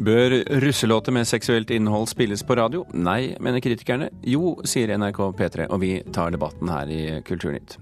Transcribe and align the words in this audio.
Bør 0.00 0.32
russelåter 0.62 1.12
med 1.12 1.28
seksuelt 1.28 1.70
innhold 1.76 2.08
spilles 2.08 2.40
på 2.46 2.56
radio? 2.56 2.86
Nei, 2.96 3.34
mener 3.36 3.60
kritikerne. 3.60 4.08
Jo, 4.24 4.54
sier 4.64 4.94
NRK 4.96 5.20
P3, 5.36 5.66
og 5.68 5.82
vi 5.82 5.90
tar 6.14 6.32
debatten 6.32 6.72
her 6.72 6.88
i 6.88 7.02
Kulturnytt. 7.26 7.76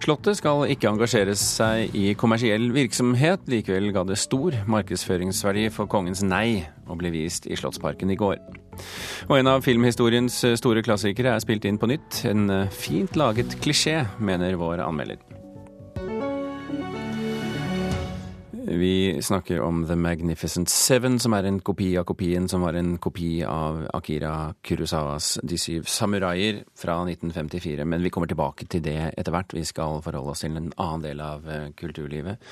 Slottet 0.00 0.38
skal 0.38 0.64
ikke 0.72 0.88
engasjere 0.88 1.34
seg 1.36 1.92
i 1.92 2.14
kommersiell 2.16 2.70
virksomhet. 2.72 3.44
Likevel 3.52 3.90
ga 3.92 4.06
det 4.08 4.16
stor 4.16 4.56
markedsføringsverdi 4.64 5.68
for 5.74 5.90
kongens 5.92 6.24
nei 6.24 6.64
å 6.88 6.96
bli 6.96 7.12
vist 7.12 7.44
i 7.44 7.58
Slottsparken 7.60 8.14
i 8.14 8.16
går. 8.16 8.40
Og 9.28 9.36
en 9.36 9.52
av 9.52 9.66
filmhistoriens 9.66 10.40
store 10.56 10.80
klassikere 10.86 11.36
er 11.36 11.44
spilt 11.44 11.68
inn 11.68 11.76
på 11.76 11.92
nytt. 11.92 12.22
En 12.32 12.48
fint 12.72 13.20
laget 13.20 13.58
klisjé, 13.60 14.06
mener 14.16 14.56
vår 14.56 14.86
anmelder. 14.88 15.20
Vi 18.70 19.22
snakker 19.22 19.60
om 19.60 19.86
The 19.86 19.96
Magnificent 19.96 20.68
Seven, 20.68 21.18
som 21.18 21.32
er 21.32 21.46
en 21.48 21.60
kopi 21.64 21.86
av 21.96 22.04
kopien 22.04 22.48
som 22.48 22.60
var 22.60 22.76
en 22.76 22.98
kopi 23.00 23.40
av 23.48 23.86
Akira 23.96 24.52
Kurosawas 24.60 25.38
De 25.42 25.56
syv 25.56 25.88
samuraier 25.88 26.60
fra 26.76 26.98
1954. 27.08 27.86
Men 27.88 28.04
vi 28.04 28.12
kommer 28.12 28.28
tilbake 28.28 28.68
til 28.68 28.84
det 28.84 29.14
etter 29.14 29.32
hvert. 29.32 29.56
Vi 29.56 29.64
skal 29.64 30.02
forholde 30.04 30.34
oss 30.34 30.44
til 30.44 30.52
en 30.52 30.68
annen 30.76 31.06
del 31.06 31.24
av 31.24 31.48
eh, 31.48 31.70
kulturlivet. 31.80 32.44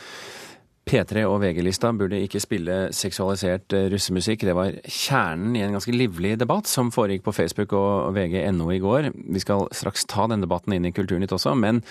P3 0.87 1.25
og 1.27 1.41
VG-lista 1.43 1.91
burde 1.99 2.21
ikke 2.23 2.39
spille 2.39 2.75
seksualisert 2.95 3.75
eh, 3.75 3.89
russemusikk. 3.91 4.45
Det 4.47 4.55
var 4.55 4.77
kjernen 4.87 5.57
i 5.59 5.65
en 5.65 5.75
ganske 5.75 5.91
livlig 5.91 6.37
debatt 6.39 6.71
som 6.71 6.93
foregikk 6.95 7.25
på 7.27 7.35
Facebook 7.35 7.75
og 7.75 8.15
VG.no 8.15 8.71
i 8.71 8.79
går. 8.83 9.11
Vi 9.17 9.43
skal 9.43 9.67
straks 9.75 10.07
ta 10.07 10.29
den 10.31 10.47
debatten 10.47 10.77
inn 10.77 10.87
i 10.87 10.95
Kulturnytt 10.95 11.35
også, 11.35 11.57
men 11.59 11.83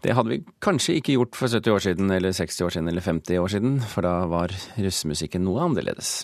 det 0.00 0.16
hadde 0.16 0.32
vi 0.32 0.40
kanskje 0.64 0.96
ikke 0.96 1.18
gjort 1.18 1.36
for 1.36 1.52
70 1.52 1.74
år 1.74 1.84
siden, 1.84 2.16
eller 2.16 2.32
60 2.32 2.64
år 2.64 2.76
siden, 2.78 2.88
eller 2.88 3.04
50 3.04 3.44
år 3.44 3.52
siden, 3.58 3.78
for 3.92 4.08
da 4.08 4.16
var 4.32 4.56
russemusikken 4.80 5.44
noe 5.44 5.68
annerledes. 5.68 6.22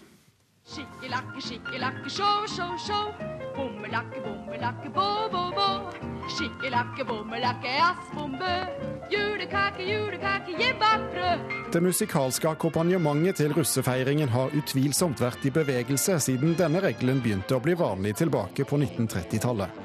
Skikkelakke, 0.72 1.44
skikkelakke, 1.44 2.08
show, 2.08 2.48
show, 2.48 2.72
show. 2.80 3.12
Bommelakke, 3.60 4.24
bommelakke, 4.24 4.88
bo, 4.96 5.10
bo, 5.36 5.50
bo. 5.52 6.15
Skikkelakke, 6.36 7.04
bommelakke, 7.08 7.70
assbombe. 7.80 8.68
Julekake, 9.10 9.82
julekake, 9.82 10.50
jibbabrød. 10.50 11.38
Det 11.72 11.80
musikalske 11.80 12.48
akkompagnementet 12.50 13.38
til 13.40 13.54
russefeiringen 13.56 14.28
har 14.28 14.52
utvilsomt 14.52 15.22
vært 15.24 15.46
i 15.48 15.52
bevegelse 15.54 16.18
siden 16.20 16.52
denne 16.58 16.82
regelen 16.84 17.22
begynte 17.24 17.56
å 17.56 17.62
bli 17.64 17.72
vanlig 17.80 18.18
tilbake 18.20 18.66
på 18.68 18.76
1930-tallet. 18.82 19.80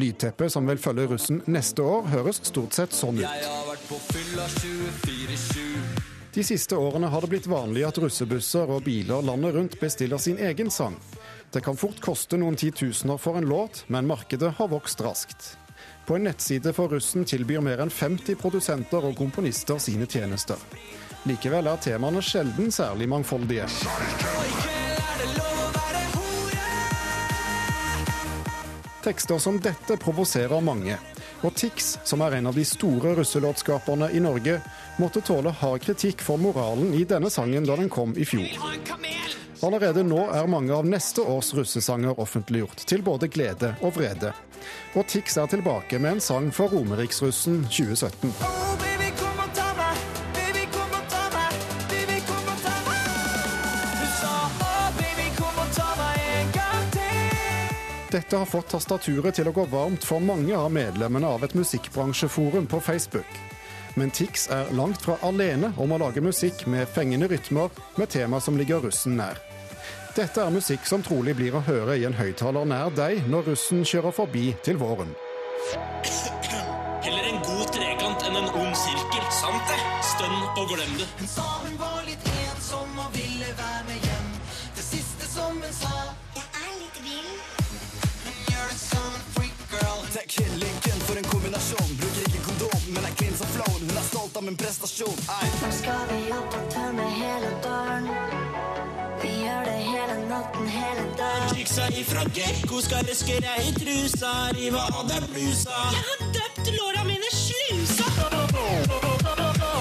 Lydteppet 0.00 0.54
som 0.54 0.64
vil 0.64 0.80
følge 0.80 1.10
russen 1.12 1.42
neste 1.44 1.84
år, 1.84 2.08
høres 2.14 2.40
stort 2.48 2.72
sett 2.72 2.96
sånn 2.96 3.20
ut. 3.20 3.28
De 6.36 6.46
siste 6.54 6.80
årene 6.80 7.12
har 7.12 7.20
det 7.20 7.32
blitt 7.34 7.50
vanlig 7.52 7.84
at 7.84 8.00
russebusser 8.00 8.72
og 8.72 8.88
biler 8.88 9.28
landet 9.28 9.54
rundt 9.60 9.78
bestiller 9.80 10.24
sin 10.24 10.40
egen 10.40 10.72
sang. 10.72 10.96
Det 11.52 11.60
kan 11.60 11.76
fort 11.76 12.00
koste 12.00 12.40
noen 12.40 12.56
titusener 12.56 13.20
for 13.20 13.36
en 13.36 13.48
låt, 13.48 13.84
men 13.92 14.08
markedet 14.08 14.54
har 14.56 14.72
vokst 14.72 15.04
raskt. 15.04 15.52
På 16.06 16.16
en 16.16 16.28
nettside 16.28 16.72
for 16.76 16.92
russen 16.92 17.24
tilbyr 17.24 17.64
mer 17.64 17.82
enn 17.84 17.90
50 17.90 18.38
produsenter 18.40 19.04
og 19.08 19.16
komponister 19.18 19.80
sine 19.82 20.06
tjenester. 20.06 20.60
Likevel 21.26 21.66
er 21.66 21.82
temaene 21.82 22.22
sjelden 22.22 22.70
særlig 22.70 23.08
mangfoldige. 23.10 23.66
Tekster 29.06 29.38
som 29.38 29.60
dette 29.62 29.96
provoserer 30.02 30.60
mange. 30.60 30.98
Og 31.46 31.54
Tix, 31.54 31.98
som 32.04 32.22
er 32.26 32.38
en 32.38 32.48
av 32.50 32.56
de 32.56 32.64
store 32.66 33.12
russelåtskaperne 33.18 34.08
i 34.16 34.22
Norge, 34.22 34.56
måtte 34.98 35.22
tåle 35.22 35.52
hard 35.60 35.84
kritikk 35.84 36.24
for 36.26 36.40
moralen 36.42 36.94
i 36.96 37.04
denne 37.06 37.30
sangen 37.30 37.66
da 37.68 37.76
den 37.78 37.90
kom 37.92 38.16
i 38.18 38.26
fjor. 38.26 38.50
Allerede 39.62 40.02
nå 40.04 40.24
er 40.34 40.50
mange 40.50 40.74
av 40.74 40.88
neste 40.88 41.22
års 41.22 41.52
russesanger 41.56 42.18
offentliggjort, 42.20 42.82
til 42.88 43.04
både 43.06 43.30
glede 43.32 43.76
og 43.80 43.94
vrede. 43.96 44.34
Og 44.96 45.06
Tix 45.10 45.36
er 45.36 45.50
tilbake 45.50 45.98
med 45.98 46.16
en 46.16 46.24
sang 46.24 46.52
for 46.54 46.72
Romeriksrussen 46.72 47.64
2017. 47.68 48.32
Dette 58.16 58.36
har 58.36 58.46
fått 58.48 58.70
tastaturet 58.72 59.36
til 59.36 59.50
å 59.50 59.52
gå 59.52 59.66
varmt 59.68 60.04
for 60.06 60.22
mange 60.24 60.54
av 60.56 60.70
medlemmene 60.72 61.28
av 61.28 61.42
et 61.44 61.56
musikkbransjeforum 61.58 62.64
på 62.70 62.80
Facebook. 62.80 63.28
Men 63.96 64.12
Tix 64.14 64.46
er 64.52 64.72
langt 64.76 65.02
fra 65.04 65.18
alene 65.26 65.72
om 65.76 65.92
å 65.92 65.98
lage 66.00 66.24
musikk 66.24 66.64
med 66.70 66.88
fengende 66.88 67.28
rytmer 67.28 67.72
med 67.96 68.12
tema 68.12 68.40
som 68.40 68.56
ligger 68.56 68.84
russen 68.86 69.18
nær. 69.20 69.45
Dette 70.16 70.40
er 70.40 70.48
musikk 70.48 70.86
som 70.88 71.02
trolig 71.04 71.34
blir 71.36 71.58
å 71.58 71.60
høre 71.66 71.98
i 72.00 72.06
en 72.08 72.14
høyttaler 72.16 72.64
nær 72.64 72.88
deg 72.96 73.26
når 73.28 73.50
russen 73.50 73.82
kjører 73.84 74.14
forbi 74.16 74.46
til 74.64 74.78
våren. 74.80 75.10
Heller 77.04 77.28
en 77.34 77.42
god 77.44 77.66
trekant 77.74 78.24
enn 78.24 78.38
en 78.40 78.48
ond 78.62 78.78
sirkel. 78.80 79.26
Sant 79.42 79.68
det? 79.68 79.76
Stønn 80.14 80.38
og 80.54 80.72
glem 80.72 80.96
det. 81.02 81.10
Hun 81.36 81.76
var 81.82 82.00
litt 82.08 82.25
Av 94.46 94.50
min 94.52 94.56
prestasjon. 94.56 95.14
Ei. 95.42 95.48
Nå 95.58 95.68
skal 95.74 96.02
vi 96.06 96.18
opp 96.30 96.52
og 96.54 96.66
tømme 96.70 97.06
hele 97.16 97.48
døren. 97.64 98.04
Vi 99.18 99.30
gjør 99.42 99.64
det 99.66 99.78
hele 99.88 100.18
natten, 100.28 100.68
hele 100.70 101.06
døren. 101.18 101.48
Chicksa 101.50 101.88
ifra 101.90 102.22
Gekko 102.36 102.78
skal 102.84 103.02
røske 103.10 103.40
deg 103.42 103.66
i 103.66 103.72
trusa, 103.74 104.34
rive 104.54 104.84
av 104.86 105.02
deg 105.10 105.26
blusa. 105.32 105.80
Jeg 105.96 106.04
har 106.12 106.22
døpt 106.38 106.70
låra 106.76 107.02
mine 107.10 107.32
slusa. 107.34 108.06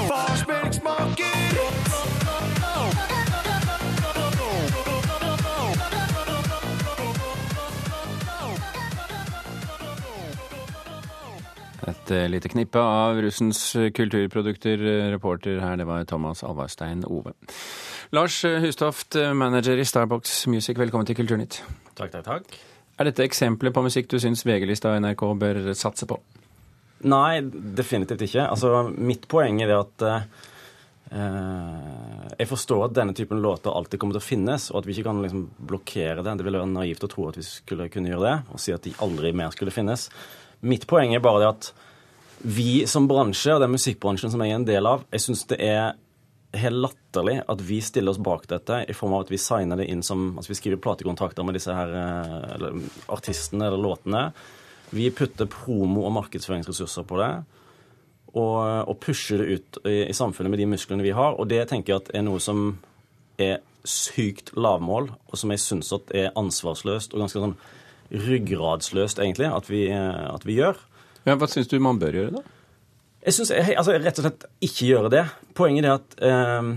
Farsmelksmaker! 0.09 1.14
Et 12.05 12.11
eh, 12.13 12.27
lite 12.29 12.51
knippe 12.53 12.77
av 12.77 13.17
russens 13.17 13.59
kulturprodukter. 13.97 14.77
Reporter 15.09 15.57
her, 15.57 15.77
det 15.81 15.88
var 15.89 16.03
Thomas 16.05 16.43
Alvarstein 16.45 17.01
Ove. 17.09 17.33
Lars 18.13 18.43
Hustoft, 18.45 19.17
manager 19.33 19.79
i 19.81 19.85
Starbox 19.85 20.43
Music, 20.47 20.77
velkommen 20.77 21.07
til 21.09 21.17
Kulturnytt. 21.17 21.63
Takk, 21.97 22.11
takk, 22.13 22.25
takk. 22.27 22.57
Er 23.01 23.09
dette 23.09 23.25
eksempler 23.25 23.73
på 23.73 23.81
musikk 23.88 24.11
du 24.11 24.19
syns 24.21 24.45
VG-lista 24.45 24.91
og 24.93 25.01
NRK 25.01 25.23
bør 25.41 25.59
satse 25.73 26.05
på? 26.05 26.19
Nei, 27.09 27.41
definitivt 27.41 28.22
ikke. 28.27 28.43
Altså, 28.51 28.83
mitt 28.93 29.25
poeng 29.31 29.63
er 29.66 29.73
det 29.73 29.79
at 29.79 30.05
eh, 30.05 30.27
jeg 32.35 32.51
forstår 32.51 32.85
at 32.85 32.95
denne 32.99 33.17
typen 33.17 33.41
låter 33.41 33.73
alltid 33.73 34.03
kommer 34.03 34.19
til 34.19 34.22
å 34.22 34.27
finnes, 34.27 34.69
og 34.69 34.83
at 34.83 34.91
vi 34.91 34.93
ikke 34.93 35.07
kan 35.09 35.25
liksom 35.25 35.47
blokkere 35.73 36.22
det. 36.22 36.37
Det 36.37 36.45
ville 36.45 36.61
være 36.61 36.75
naivt 36.75 37.09
å 37.09 37.09
tro 37.09 37.31
at 37.31 37.41
vi 37.41 37.47
skulle 37.49 37.89
kunne 37.89 38.13
gjøre 38.13 38.29
det, 38.29 38.37
og 38.53 38.61
si 38.61 38.77
at 38.77 38.85
de 38.85 38.93
aldri 39.01 39.33
mer 39.33 39.57
skulle 39.57 39.73
finnes. 39.73 40.05
Mitt 40.61 40.85
poeng 40.89 41.17
er 41.17 41.25
bare 41.25 41.41
det 41.41 41.49
at 41.49 41.73
vi 42.45 42.85
som 42.88 43.07
bransje, 43.09 43.56
og 43.56 43.61
den 43.63 43.73
musikkbransjen 43.73 44.29
som 44.33 44.41
jeg 44.44 44.53
er 44.53 44.59
en 44.59 44.67
del 44.67 44.85
av, 44.85 45.06
jeg 45.13 45.23
syns 45.23 45.45
det 45.50 45.57
er 45.66 45.95
helt 46.56 46.78
latterlig 46.85 47.39
at 47.51 47.61
vi 47.67 47.81
stiller 47.83 48.13
oss 48.13 48.22
bak 48.22 48.45
dette 48.47 48.83
i 48.88 48.94
form 48.95 49.16
av 49.17 49.25
at 49.25 49.31
vi 49.33 49.39
signer 49.41 49.81
det 49.81 49.89
inn 49.91 50.03
som 50.06 50.38
Altså 50.38 50.53
vi 50.53 50.59
skriver 50.59 50.79
platekontrakter 50.84 51.44
med 51.44 51.57
disse 51.57 51.73
her 51.75 51.91
eh, 52.00 52.38
eller, 52.55 52.79
artistene 53.11 53.67
eller 53.67 53.81
låtene. 53.81 54.23
Vi 54.95 55.09
putter 55.11 55.50
promo- 55.51 56.05
og 56.05 56.14
markedsføringsressurser 56.19 57.08
på 57.09 57.19
det. 57.19 57.31
Og, 58.35 58.58
og 58.91 58.97
pusher 59.03 59.41
det 59.41 59.47
ut 59.58 59.79
i, 59.87 59.97
i, 60.05 60.16
samfunnet 60.16 60.53
med 60.53 60.61
de 60.61 60.69
musklene 60.69 61.03
vi 61.03 61.16
har. 61.16 61.40
Og 61.40 61.49
det 61.52 61.64
tenker 61.72 61.93
jeg 61.93 62.03
at 62.03 62.14
er 62.16 62.25
noe 62.28 62.41
som 62.43 62.78
er 63.41 63.64
sykt 63.85 64.53
lavmål, 64.58 65.09
og 65.29 65.40
som 65.40 65.52
jeg 65.53 65.61
syns 65.61 65.91
er 66.14 66.34
ansvarsløst 66.37 67.14
og 67.14 67.25
ganske 67.25 67.41
sånn 67.41 67.58
ryggradsløst, 68.11 69.19
egentlig, 69.22 69.49
at 69.49 69.69
vi, 69.72 69.87
at 69.91 70.46
vi 70.46 70.59
gjør. 70.59 70.78
Ja, 71.25 71.35
Hva 71.35 71.49
syns 71.49 71.69
du 71.72 71.79
man 71.81 71.99
bør 72.01 72.19
gjøre, 72.19 72.37
da? 72.37 72.43
Jeg 73.25 73.33
syns 73.33 73.51
altså, 73.55 73.95
rett 73.97 74.19
og 74.22 74.27
slett 74.27 74.43
ikke 74.67 74.89
gjøre 74.91 75.09
det. 75.09 75.23
Poenget 75.57 75.87
er 75.87 75.95
at 75.95 76.17
eh, 76.22 76.67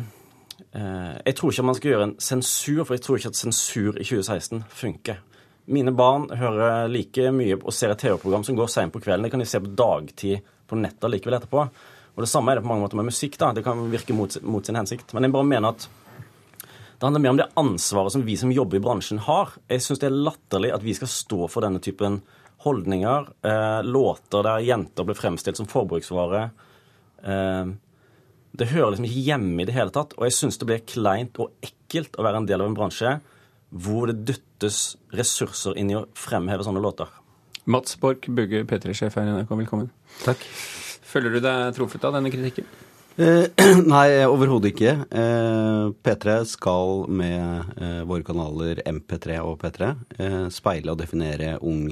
eh, 0.73 1.17
jeg 1.27 1.37
tror 1.37 1.53
ikke 1.53 1.67
man 1.69 1.77
skal 1.77 1.93
gjøre 1.93 2.07
en 2.09 2.15
sensur, 2.25 2.85
for 2.87 2.97
jeg 2.97 3.05
tror 3.05 3.21
ikke 3.21 3.33
at 3.35 3.41
sensur 3.41 3.99
i 3.99 4.07
2016 4.07 4.63
funker. 4.73 5.21
Mine 5.69 5.93
barn 5.93 6.31
hører 6.33 6.89
like 6.89 7.29
mye 7.37 7.59
og 7.59 7.75
ser 7.77 7.93
et 7.93 8.01
TV-program 8.01 8.47
som 8.49 8.57
går 8.57 8.73
seint 8.73 8.95
på 8.95 9.03
kvelden. 9.05 9.27
Det 9.27 9.35
kan 9.35 9.45
de 9.45 9.49
se 9.51 9.61
på 9.61 9.75
dagtid 9.77 10.49
på 10.69 10.81
nettet 10.81 11.13
likevel 11.13 11.37
etterpå. 11.37 11.69
Og 12.17 12.25
Det 12.25 12.31
samme 12.33 12.51
er 12.51 12.59
det 12.59 12.65
på 12.65 12.73
mange 12.73 12.87
måter 12.87 12.97
med 12.97 13.11
musikk. 13.13 13.37
da. 13.39 13.53
Det 13.53 13.63
kan 13.63 13.85
virke 13.93 14.17
mot, 14.17 14.33
mot 14.43 14.65
sin 14.65 14.81
hensikt. 14.81 15.13
Men 15.13 15.29
jeg 15.29 15.33
bare 15.37 15.45
mener 15.45 15.69
at 15.69 15.89
det 16.99 17.07
handler 17.07 17.21
mer 17.21 17.31
om 17.31 17.37
det 17.37 17.53
ansvaret 17.55 18.13
som 18.13 18.25
vi 18.25 18.35
som 18.37 18.51
jobber 18.51 18.81
i 18.81 18.83
bransjen 18.83 19.21
har. 19.23 19.53
Jeg 19.69 19.85
syns 19.85 20.01
det 20.01 20.09
er 20.09 20.17
latterlig 20.17 20.73
at 20.75 20.83
vi 20.83 20.97
skal 20.97 21.13
stå 21.13 21.45
for 21.53 21.63
denne 21.63 21.79
typen 21.85 22.23
holdninger. 22.65 23.29
Eh, 23.47 23.81
låter 23.87 24.43
der 24.47 24.65
jenter 24.67 25.07
blir 25.07 25.19
fremstilt 25.19 25.57
som 25.61 25.67
forbruksvare. 25.71 26.51
Eh, 27.25 27.67
Det 28.59 28.67
hører 28.73 28.91
liksom 28.91 29.05
ikke 29.07 29.27
hjemme 29.29 29.63
i 29.63 29.67
det 29.69 29.75
hele 29.77 29.93
tatt. 29.95 30.15
Og 30.19 30.25
jeg 30.25 30.33
syns 30.35 30.57
det 30.59 30.67
blir 30.67 30.81
kleint 30.89 31.37
og 31.39 31.53
ekkelt 31.63 32.17
å 32.19 32.25
være 32.25 32.41
en 32.41 32.47
del 32.49 32.61
av 32.65 32.67
en 32.71 32.75
bransje 32.75 33.21
hvor 33.71 34.09
det 34.09 34.25
dyttes 34.25 34.97
ressurser 35.13 35.77
inn 35.77 35.91
i 35.93 35.95
å 35.99 36.07
fremheve 36.17 36.65
sånne 36.65 36.81
låter. 36.83 37.07
Mats 37.69 37.95
Borch 38.01 38.25
Bugge, 38.33 38.65
P3-sjef 38.65 39.15
her 39.21 39.29
i 39.29 39.35
NRK, 39.37 39.53
velkommen. 39.61 39.91
Takk. 40.25 40.41
Føler 41.05 41.37
du 41.37 41.41
deg 41.45 41.75
truffet 41.77 42.05
av 42.09 42.17
denne 42.17 42.33
kritikken? 42.33 42.65
Eh, 43.19 43.49
nei, 43.91 44.23
overhodet 44.31 44.71
ikke. 44.71 44.93
Eh, 45.11 45.87
P3 46.07 46.37
skal 46.47 47.01
med 47.11 47.73
eh, 47.83 48.05
våre 48.07 48.23
kanaler 48.23 48.79
MP3 48.87 49.41
og 49.43 49.57
P3 49.59 49.89
eh, 50.23 50.45
speile 50.55 50.95
og 50.95 51.01
definere 51.01 51.57
ung 51.67 51.89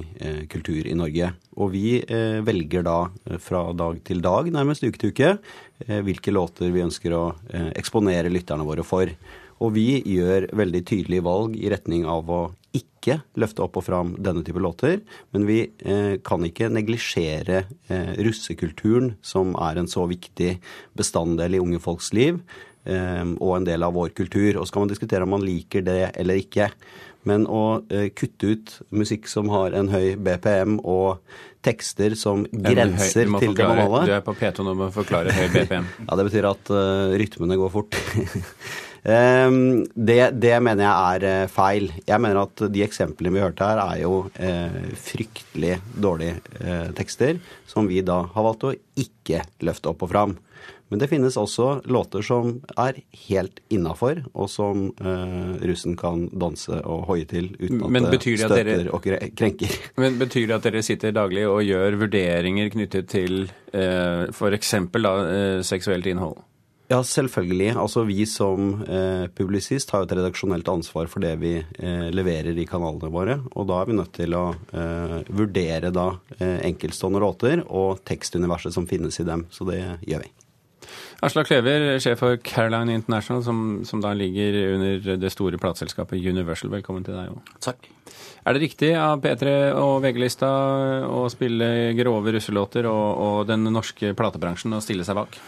kultur 0.53 0.87
i 0.87 0.95
Norge. 0.95 1.33
Og 1.59 1.73
vi 1.73 1.99
velger 2.47 2.85
da 2.87 2.99
fra 3.43 3.65
dag 3.75 3.99
til 4.07 4.21
dag, 4.23 4.51
nærmest 4.53 4.85
uke 4.85 5.01
til 5.01 5.15
uke, 5.15 5.31
hvilke 6.05 6.35
låter 6.35 6.69
vi 6.75 6.83
ønsker 6.85 7.15
å 7.17 7.23
eksponere 7.73 8.31
lytterne 8.33 8.67
våre 8.69 8.85
for. 8.85 9.09
Og 9.65 9.73
vi 9.77 10.03
gjør 10.05 10.51
veldig 10.57 10.83
tydelige 10.89 11.25
valg 11.25 11.57
i 11.59 11.71
retning 11.73 12.07
av 12.11 12.29
å 12.31 12.41
ikke 12.77 13.21
løfte 13.41 13.65
opp 13.65 13.79
og 13.81 13.87
fram 13.87 14.13
denne 14.21 14.45
type 14.45 14.61
låter. 14.61 15.01
Men 15.33 15.47
vi 15.49 15.63
eh, 15.65 16.17
kan 16.27 16.45
ikke 16.45 16.71
neglisjere 16.75 17.65
eh, 17.89 18.13
russekulturen, 18.27 19.15
som 19.25 19.55
er 19.63 19.81
en 19.81 19.89
så 19.91 20.05
viktig 20.11 20.57
bestanddel 20.99 21.57
i 21.57 21.63
unge 21.63 21.81
folks 21.81 22.13
liv, 22.17 22.43
eh, 22.85 23.25
og 23.39 23.57
en 23.57 23.69
del 23.69 23.87
av 23.87 23.97
vår 23.97 24.13
kultur. 24.19 24.61
Og 24.61 24.67
så 24.67 24.77
kan 24.77 24.87
man 24.87 24.93
diskutere 24.93 25.25
om 25.25 25.37
man 25.39 25.47
liker 25.47 25.87
det 25.87 26.01
eller 26.21 26.43
ikke. 26.43 26.71
Men 27.27 27.47
å 27.51 27.83
eh, 27.91 28.09
kutte 28.15 28.55
ut 28.55 28.73
musikk 28.95 29.27
som 29.31 29.51
har 29.51 29.75
en 29.75 29.91
høy 29.91 30.15
BPM 30.23 30.79
og 30.87 31.23
tekster 31.67 32.15
som 32.15 32.45
grenser 32.47 33.27
høy, 33.27 33.41
til 33.43 33.57
det 33.59 33.67
normale 33.67 34.05
Du 34.07 34.13
er 34.15 34.23
på 34.23 34.37
P2 34.39 34.63
nå 34.63 34.75
med 34.79 34.91
å 34.93 34.95
forklare 34.95 35.35
høy 35.35 35.49
BPM. 35.51 35.89
ja, 36.07 36.19
det 36.21 36.27
betyr 36.29 36.47
at 36.53 36.71
uh, 36.71 37.17
rytmene 37.19 37.59
går 37.59 37.73
fort. 37.75 37.99
Ehm, 39.05 39.85
det, 39.95 40.21
det, 40.41 40.55
mener 40.63 40.87
jeg 40.87 41.19
er 41.19 41.29
eh, 41.31 41.51
feil. 41.53 41.91
Jeg 42.07 42.23
mener 42.23 42.43
at 42.47 42.65
de 42.73 42.85
eksemplene 42.87 43.35
vi 43.37 43.45
hørte 43.45 43.69
her, 43.69 43.83
er 43.85 44.03
jo 44.03 44.25
eh, 44.41 44.81
fryktelig 45.01 45.77
dårlige 45.93 46.41
eh, 46.61 46.89
tekster, 46.97 47.41
som 47.69 47.91
vi 47.91 48.03
da 48.07 48.23
har 48.33 48.49
valgt 48.49 48.69
å 48.69 48.75
ikke 48.97 49.45
løfte 49.67 49.93
opp 49.93 50.07
og 50.07 50.13
fram. 50.15 50.37
Men 50.89 51.01
det 51.03 51.09
finnes 51.11 51.35
også 51.39 51.81
låter 51.91 52.23
som 52.23 52.61
er 52.79 53.01
helt 53.27 53.59
innafor, 53.75 54.21
og 54.39 54.51
som 54.51 54.85
eh, 55.03 55.55
russen 55.67 55.97
kan 55.99 56.29
danse 56.31 56.79
og 56.79 57.09
hoie 57.11 57.27
til 57.27 57.49
uten 57.59 57.83
at 57.83 58.13
det 58.13 58.21
støter 58.23 58.69
dere, 58.71 58.93
og 58.95 59.07
krenker. 59.39 59.75
Men 60.03 60.21
Betyr 60.21 60.47
det 60.47 60.59
at 60.61 60.69
dere 60.69 60.85
sitter 60.87 61.15
daglig 61.17 61.47
og 61.51 61.65
gjør 61.67 61.99
vurderinger 62.05 62.71
knyttet 62.75 63.11
til 63.11 63.49
eh, 63.75 64.31
f.eks. 64.31 64.75
Eh, 64.79 65.65
seksuelt 65.67 66.07
innhold? 66.07 66.39
Ja, 66.87 67.01
selvfølgelig. 67.03 67.73
Altså 67.75 68.05
Vi 68.07 68.23
som 68.31 68.83
eh, 68.87 69.27
publisist 69.35 69.91
har 69.91 70.03
jo 70.05 70.07
et 70.07 70.15
redaksjonelt 70.21 70.69
ansvar 70.71 71.11
for 71.11 71.25
det 71.25 71.33
vi 71.43 71.57
eh, 71.59 72.09
leverer 72.15 72.55
i 72.55 72.67
kanalene 72.69 73.11
våre. 73.11 73.41
Og 73.59 73.67
da 73.67 73.81
er 73.81 73.91
vi 73.91 73.97
nødt 73.99 74.13
til 74.15 74.37
å 74.39 74.47
eh, 74.55 75.17
vurdere 75.27 75.91
da 75.91 76.13
eh, 76.39 76.61
enkeltstående 76.69 77.23
låter 77.23 77.65
og 77.67 78.05
tekstuniverset 78.07 78.77
som 78.77 78.87
finnes 78.87 79.19
i 79.19 79.27
dem. 79.27 79.49
Så 79.51 79.67
det 79.67 79.81
gjør 80.07 80.23
vi. 80.29 80.31
Aslak 81.27 81.49
Klever, 81.49 81.97
sjef 81.99 82.21
for 82.21 82.37
Caroline 82.45 82.95
International, 82.95 83.43
som, 83.43 83.61
som, 83.89 84.03
da 84.05 84.13
ligger 84.15 84.59
under 84.77 85.17
det 85.19 85.31
store 85.33 85.59
plateselskapet 85.59 86.21
Universal. 86.23 86.71
Velkommen 86.71 87.07
til 87.07 87.17
deg 87.17 87.33
òg. 87.33 87.53
Takk. 87.67 87.89
Er 88.47 88.55
det 88.55 88.63
riktig 88.63 88.93
av 88.95 89.19
P3 89.25 89.57
og 89.81 89.97
VG-lista 90.05 90.53
å 91.11 91.25
spille 91.33 91.91
grove 91.99 92.37
russelåter 92.37 92.87
og, 92.87 93.07
og 93.27 93.39
den 93.51 93.67
norske 93.75 94.13
platebransjen 94.15 94.77
å 94.77 94.83
stille 94.85 95.09
seg 95.09 95.19
bak? 95.19 95.41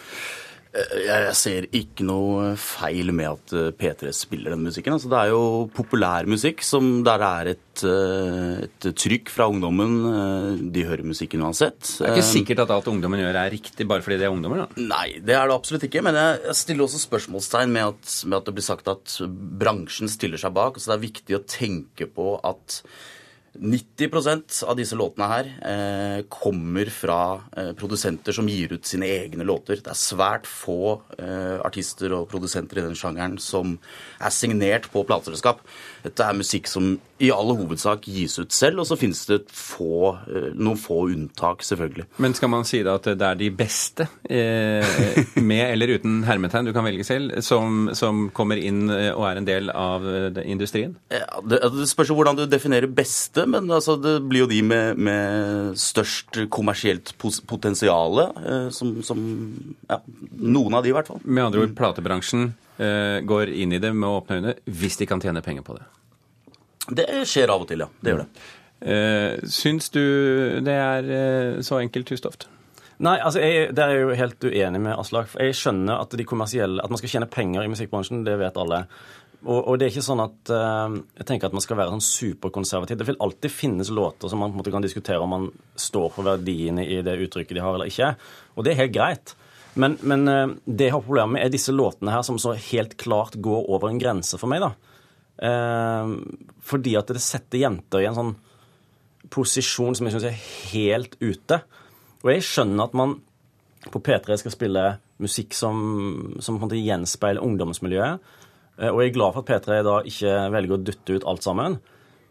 Eh, 0.77 1.05
jeg 1.07 1.37
ser 1.39 1.67
ikke 1.77 2.05
noe 2.07 2.53
feil 2.61 3.13
med 3.17 3.31
at 3.31 3.55
eh, 3.57 3.71
P3 3.77 4.13
spiller 4.17 4.53
den 4.55 4.67
musikken. 4.67 4.95
Altså, 4.95 5.11
det 5.13 5.21
er 5.21 5.33
jo 5.33 5.43
populær 5.75 6.29
musikk 6.29 6.65
som 6.67 6.99
der 7.07 7.19
det 7.19 7.29
er 7.29 7.51
et, 7.55 7.85
eh, 7.89 8.67
et, 8.67 8.89
trykk 9.03 9.33
fra 9.33 9.49
ungdommen. 9.51 10.69
De 10.75 10.87
hører 10.87 11.07
musikken 11.09 11.45
uansett. 11.47 11.81
Det 11.81 12.07
er 12.07 12.17
ikke 12.17 12.29
sikkert 12.31 12.65
at 12.67 12.75
alt 12.77 12.91
ungdommen 12.93 13.23
gjør 13.23 13.41
er 13.41 13.53
riktig 13.55 13.89
bare 13.89 14.05
fordi 14.05 14.21
de 14.21 14.29
er 14.29 14.35
ungdommer? 14.35 14.67
da? 14.67 14.87
Nei, 14.93 15.19
det 15.25 15.37
er 15.37 15.49
det 15.49 15.57
absolutt 15.57 15.89
ikke. 15.89 16.05
Men 16.05 16.19
jeg, 16.21 16.57
stiller 16.59 16.89
også 16.89 17.01
spørsmålstegn 17.03 17.73
med 17.73 17.95
at, 17.95 18.17
med 18.29 18.41
at 18.41 18.49
det 18.49 18.57
blir 18.59 18.67
sagt 18.67 18.91
at 18.93 19.19
bransjen 19.61 20.11
stiller 20.13 20.41
seg 20.41 20.55
bak. 20.57 20.77
Altså, 20.77 20.93
det 20.93 20.99
er 20.99 21.07
viktig 21.09 21.39
å 21.39 21.47
tenke 21.49 22.11
på 22.13 22.35
at 22.47 22.83
90% 23.55 24.63
av 24.69 24.77
disse 24.79 24.97
låtene 24.99 25.29
her 25.31 25.49
eh, 25.71 26.21
kommer 26.31 26.91
fra 26.93 27.21
eh, 27.57 27.73
produsenter 27.79 28.37
som 28.37 28.49
gir 28.51 28.75
ut 28.77 28.87
sine 28.87 29.09
egne 29.09 29.47
låter. 29.47 29.81
Det 29.83 29.93
er 29.93 29.99
svært 29.99 30.47
få 30.49 30.99
eh, 31.19 31.59
artister 31.65 32.15
og 32.17 32.29
produsenter 32.31 32.81
i 32.81 32.87
den 32.87 32.99
sjangeren 32.99 33.39
som 33.43 33.77
er 34.21 34.35
signert 34.35 34.91
på 34.93 35.05
plateselskap. 35.09 35.65
Dette 36.05 36.25
er 36.25 36.39
musikk 36.39 36.71
som 36.71 36.97
i 37.19 37.31
all 37.35 37.51
hovedsak 37.59 38.07
gis 38.07 38.37
ut 38.39 38.55
selv, 38.55 38.83
og 38.83 38.87
så 38.87 38.97
finnes 38.99 39.25
det 39.27 39.41
få, 39.51 40.15
eh, 40.31 40.51
noen 40.55 40.79
få 40.79 41.01
unntak, 41.11 41.65
selvfølgelig. 41.67 42.07
Men 42.23 42.35
skal 42.35 42.53
man 42.53 42.65
si 42.69 42.83
da 42.87 42.95
at 42.95 43.09
det 43.19 43.27
er 43.27 43.35
de 43.35 43.51
beste, 43.51 44.07
eh, 44.31 44.85
med 45.35 45.65
eller 45.73 45.99
uten 45.99 46.23
hermetegn, 46.25 46.67
du 46.67 46.73
kan 46.73 46.87
velge 46.87 47.05
selv, 47.05 47.41
som, 47.43 47.91
som, 47.93 48.29
kommer 48.31 48.57
inn 48.57 48.89
eh, 48.91 49.11
og 49.11 49.27
er 49.27 49.41
en 49.41 49.49
del 49.49 49.71
av 49.71 50.07
industrien? 50.45 50.95
Ja, 51.11 51.41
det, 51.43 51.61
det 51.75 51.89
spørs 51.91 52.13
jo 52.13 52.19
hvordan 52.19 52.39
du 52.39 52.47
definerer 52.47 52.87
beste 52.87 53.48
men 53.51 53.71
altså, 53.73 53.97
det 54.01 54.15
blir 54.29 54.45
jo 54.45 54.51
de 54.51 54.61
med, 54.67 55.01
med 55.01 55.79
størst 55.81 56.41
kommersielt 56.53 57.15
potensial. 57.19 58.23
Eh, 58.29 58.69
som, 58.75 58.99
som, 59.07 59.23
ja, 59.89 60.01
noen 60.39 60.79
av 60.79 60.85
de, 60.85 60.93
i 60.93 60.97
hvert 60.97 61.11
fall. 61.11 61.23
Med 61.25 61.49
andre 61.49 61.65
ord, 61.65 61.75
platebransjen 61.79 62.53
eh, 62.79 63.19
går 63.29 63.55
inn 63.55 63.75
i 63.77 63.83
det 63.83 63.95
med 63.97 64.09
åpne 64.09 64.39
øyne 64.39 64.55
hvis 64.69 65.01
de 65.01 65.09
kan 65.11 65.23
tjene 65.23 65.45
penger 65.45 65.67
på 65.67 65.79
det? 65.79 65.89
Det 66.89 67.09
skjer 67.29 67.51
av 67.53 67.65
og 67.65 67.69
til, 67.69 67.85
ja. 67.85 67.91
Det 68.01 68.15
gjør 68.15 68.25
det. 68.25 68.47
Eh, 68.79 69.49
syns 69.51 69.91
du 69.91 70.05
det 70.65 70.77
er 70.79 71.11
eh, 71.11 71.61
så 71.67 71.81
enkelt, 71.83 72.15
Hustoft? 72.15 72.47
Nei, 72.99 73.15
altså 73.23 73.43
jeg, 73.43 73.71
der 73.79 73.91
er 73.91 73.95
jeg 73.95 74.03
jo 74.03 74.19
helt 74.19 74.45
uenig 74.49 74.81
med 74.83 74.99
Aslak. 74.99 75.35
Jeg 75.39 75.55
skjønner 75.55 76.01
at 76.03 76.15
de 76.19 76.27
kommersielle, 76.27 76.83
at 76.83 76.91
man 76.91 76.99
skal 76.99 77.13
tjene 77.13 77.31
penger 77.31 77.63
i 77.63 77.71
musikkbransjen, 77.71 78.25
det 78.27 78.35
vet 78.41 78.59
alle. 78.59 78.85
Og, 79.47 79.59
og, 79.61 79.75
det 79.79 79.87
er 79.87 79.93
ikke 79.93 80.03
sånn 80.03 80.23
at 80.23 80.51
uh, 80.51 80.95
jeg 81.21 81.27
tenker 81.29 81.47
at 81.47 81.55
man 81.55 81.63
skal 81.63 81.79
være 81.79 81.93
sånn 81.95 82.03
superkonservativ. 82.05 82.99
Det 82.99 83.07
vil 83.07 83.21
alltid 83.23 83.55
finnes 83.55 83.93
låter 83.95 84.31
som 84.31 84.43
man 84.43 84.51
på 84.51 84.59
en 84.59 84.63
måte 84.65 84.73
kan 84.75 84.83
diskutere 84.83 85.23
om 85.23 85.31
man 85.31 85.47
står 85.79 86.09
for 86.17 86.27
verdiene 86.27 86.83
i 86.83 86.99
det 87.07 87.15
uttrykket 87.23 87.55
de 87.55 87.63
har 87.63 87.77
eller 87.77 87.93
ikke. 87.93 88.11
Og 88.59 88.67
det 88.67 88.73
er 88.73 88.81
helt 88.83 88.97
greit. 88.97 89.35
Men, 89.79 89.95
men 90.03 90.27
uh, 90.27 90.57
det 90.67 90.89
jeg 90.89 90.97
har 90.97 91.07
problemer 91.07 91.37
med, 91.37 91.45
er 91.47 91.55
disse 91.55 91.75
låtene 91.75 92.17
her 92.17 92.27
som 92.27 92.41
så 92.43 92.57
helt 92.59 92.97
klart 92.99 93.39
går 93.39 93.71
over 93.71 93.93
en 93.93 94.03
grense 94.03 94.41
for 94.41 94.51
meg. 94.51 94.65
da. 94.67 94.75
Uh, 95.39 96.19
fordi 96.67 96.97
at 96.99 97.15
det 97.15 97.23
setter 97.23 97.63
jenter 97.63 98.03
i 98.03 98.11
en 98.11 98.19
sånn 98.19 98.35
posisjon 99.31 99.95
som 99.95 100.09
jeg 100.09 100.17
syns 100.17 100.29
er 100.33 100.43
helt 100.73 101.15
ute. 101.23 101.61
Og 102.25 102.33
jeg 102.33 102.47
skjønner 102.49 102.89
at 102.89 102.99
man 102.99 103.21
på 103.89 104.03
P3 104.03 104.41
skal 104.41 104.53
spille 104.53 104.85
musikk 105.23 105.55
som, 105.55 105.79
som 106.43 106.57
på 106.57 106.59
en 106.59 106.67
måte 106.67 106.81
gjenspeiler 106.81 107.45
ungdomsmiljøet. 107.45 108.35
Eh, 108.79 108.91
og 108.91 109.03
jeg 109.03 109.13
er 109.13 109.19
glad 109.19 109.35
for 109.35 109.45
at 109.45 109.51
P3 109.51 109.81
da 109.87 109.99
ikke 110.07 110.35
velger 110.55 110.77
å 110.77 110.83
dytte 110.83 111.19
ut 111.19 111.27
alt 111.29 111.47
sammen. 111.47 111.79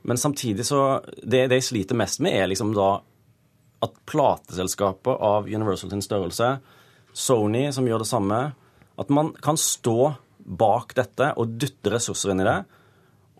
Men 0.07 0.19
samtidig 0.19 0.65
så 0.65 1.01
Det, 1.21 1.47
det 1.49 1.59
jeg 1.59 1.69
sliter 1.71 1.99
mest 1.99 2.21
med, 2.23 2.33
er 2.33 2.47
liksom 2.47 2.73
da 2.77 3.01
at 3.83 3.93
plateselskapet 4.09 5.21
av 5.21 5.45
Universal 5.45 5.91
sin 5.91 6.01
størrelse, 6.01 6.57
Sony 7.13 7.67
som 7.73 7.85
gjør 7.85 8.01
det 8.01 8.09
samme, 8.09 8.39
at 8.97 9.09
man 9.13 9.33
kan 9.41 9.57
stå 9.57 10.15
bak 10.37 10.95
dette 10.97 11.33
og 11.37 11.57
dytte 11.61 11.91
ressurser 11.93 12.33
inn 12.33 12.41
i 12.41 12.47
det, 12.47 12.57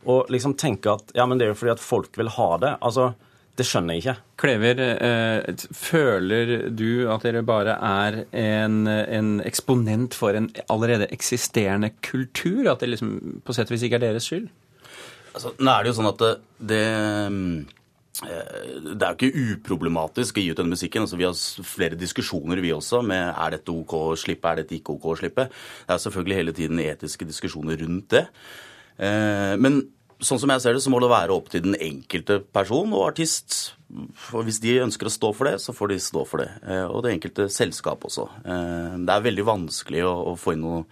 og 0.05 0.29
liksom 0.33 0.53
tenke 0.59 0.93
at 0.93 1.09
ja, 1.17 1.25
men 1.25 1.39
det 1.39 1.47
er 1.47 1.51
jo 1.53 1.57
fordi 1.57 1.73
at 1.73 1.81
folk 1.81 2.17
vil 2.19 2.29
ha 2.35 2.49
det. 2.61 2.73
Altså, 2.85 3.11
det 3.57 3.65
skjønner 3.65 3.95
jeg 3.95 4.03
ikke. 4.03 4.15
Klever, 4.37 4.81
eh, 5.07 5.63
føler 5.73 6.51
du 6.69 7.07
at 7.09 7.25
dere 7.25 7.41
bare 7.45 7.77
er 7.81 8.19
en, 8.37 8.83
en, 8.87 9.31
eksponent 9.45 10.13
for 10.17 10.37
en 10.37 10.51
allerede 10.69 11.09
eksisterende 11.13 11.91
kultur? 12.05 12.69
At 12.71 12.83
det 12.83 12.91
liksom 12.93 13.41
på 13.45 13.55
sett 13.57 13.71
og 13.71 13.77
vis 13.77 13.87
ikke 13.87 13.97
er 13.97 14.05
deres 14.09 14.29
skyld? 14.29 14.45
Altså, 15.33 15.55
nå 15.57 15.73
er 15.73 15.83
det 15.83 15.91
jo 15.91 15.97
sånn 15.97 16.11
at 16.11 16.21
det, 16.21 16.31
det 16.69 16.83
eh, 16.85 17.73
det 18.17 19.05
er 19.05 19.11
jo 19.11 19.17
ikke 19.17 19.43
uproblematisk 19.57 20.39
å 20.39 20.41
gi 20.41 20.53
ut 20.53 20.57
denne 20.57 20.73
musikken. 20.73 21.03
Altså, 21.05 21.19
vi 21.19 21.27
har 21.27 21.67
flere 21.69 21.99
diskusjoner, 21.99 22.61
vi 22.63 22.73
også, 22.73 23.03
med 23.05 23.29
er 23.29 23.57
dette 23.57 23.73
OK 23.73 23.93
å 23.97 24.15
slippe, 24.17 24.49
er 24.49 24.63
dette 24.63 24.77
ikke 24.79 24.95
OK 24.95 25.11
å 25.11 25.19
slippe. 25.19 25.49
Det 25.85 25.93
er 25.93 26.01
selvfølgelig 26.05 26.39
hele 26.39 26.55
tiden 26.57 26.81
etiske 26.81 27.29
diskusjoner 27.29 27.77
rundt 27.83 28.09
det. 28.15 28.25
Eh, 28.97 29.53
men 29.61 29.83
sånn 30.23 30.39
som 30.41 30.53
jeg 30.53 30.63
ser 30.63 30.77
det, 30.77 30.83
så 30.83 30.91
må 30.93 31.01
det 31.03 31.11
være 31.11 31.35
opp 31.35 31.51
til 31.53 31.65
den 31.65 31.77
enkelte 31.77 32.39
person 32.53 32.93
og 32.95 33.09
artist. 33.11 33.57
For 34.27 34.47
hvis 34.47 34.61
de 34.63 34.79
ønsker 34.83 35.09
å 35.09 35.13
stå 35.13 35.33
for 35.35 35.49
det, 35.49 35.59
så 35.63 35.75
får 35.75 35.93
de 35.93 35.99
stå 36.03 36.23
for 36.27 36.43
det. 36.43 36.49
Eh, 36.65 36.85
og 36.87 37.05
det 37.05 37.13
enkelte 37.15 37.47
selskap 37.53 38.07
også. 38.07 38.27
Eh, 38.43 38.97
det 39.03 39.13
er 39.13 39.29
veldig 39.29 39.45
vanskelig 39.47 40.03
å 40.07 40.33
få 40.39 40.55
inn 40.55 40.65
noe 40.65 40.83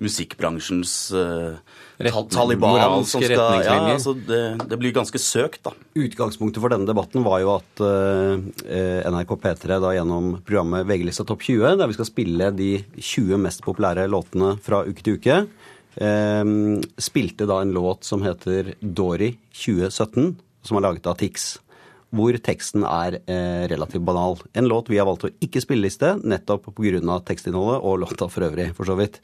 musikkbransjens 0.00 0.92
uh, 1.12 1.58
Taliban 2.32 2.72
moralske 2.72 3.10
som 3.10 3.24
skal 3.24 3.64
Ja, 3.66 3.74
altså 3.92 4.14
det, 4.16 4.40
det 4.70 4.78
blir 4.80 4.94
ganske 4.96 5.20
søkt, 5.20 5.60
da. 5.66 5.74
Utgangspunktet 6.00 6.62
for 6.62 6.72
denne 6.72 6.88
debatten 6.88 7.24
var 7.26 7.42
jo 7.42 7.50
at 7.58 7.82
uh, 7.84 8.40
NRK 9.12 9.34
P3 9.42 9.76
da 9.84 9.92
gjennom 9.98 10.38
programmet 10.46 10.88
VG-lista 10.88 11.26
Topp 11.28 11.44
20, 11.44 11.76
der 11.82 11.90
vi 11.90 11.98
skal 11.98 12.08
spille 12.08 12.48
de 12.56 12.70
20 12.96 13.44
mest 13.44 13.60
populære 13.66 14.08
låtene 14.08 14.54
fra 14.64 14.80
uke 14.88 15.04
til 15.04 15.20
uke, 15.20 15.42
spilte 15.98 17.46
da 17.50 17.56
en 17.60 17.72
låt 17.74 18.06
som 18.06 18.22
heter 18.22 18.74
Dory 18.80 19.32
2017, 19.56 20.36
som 20.62 20.78
er 20.78 20.84
laget 20.84 21.08
av 21.10 21.18
Tix. 21.20 21.56
Hvor 22.10 22.34
teksten 22.42 22.82
er 22.86 23.20
eh, 23.20 23.68
relativt 23.70 24.02
banal. 24.02 24.40
En 24.58 24.66
låt 24.66 24.90
vi 24.90 24.98
har 24.98 25.06
valgt 25.06 25.28
å 25.28 25.32
ikke 25.44 25.62
spilleliste, 25.62 26.16
nettopp 26.26 26.66
pga. 26.74 27.20
tekstinnholdet 27.22 27.84
og 27.86 28.00
låta 28.02 28.26
for 28.28 28.48
øvrig, 28.48 28.72
for 28.74 28.84
så 28.84 28.96
vidt. 28.98 29.20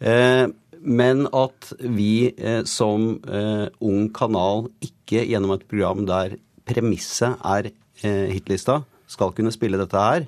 Eh, 0.00 0.46
men 0.82 1.26
at 1.28 1.72
vi 1.78 2.32
eh, 2.32 2.64
som 2.64 3.20
eh, 3.28 3.68
ung 3.84 4.08
kanal 4.16 4.70
ikke 4.80 5.26
gjennom 5.28 5.52
et 5.52 5.68
program 5.68 6.06
der 6.08 6.38
premisset 6.64 7.36
er 7.44 7.70
hitlista, 8.02 8.80
skal 9.06 9.30
kunne 9.36 9.52
spille 9.54 9.78
dette 9.78 9.94
her. 9.94 10.24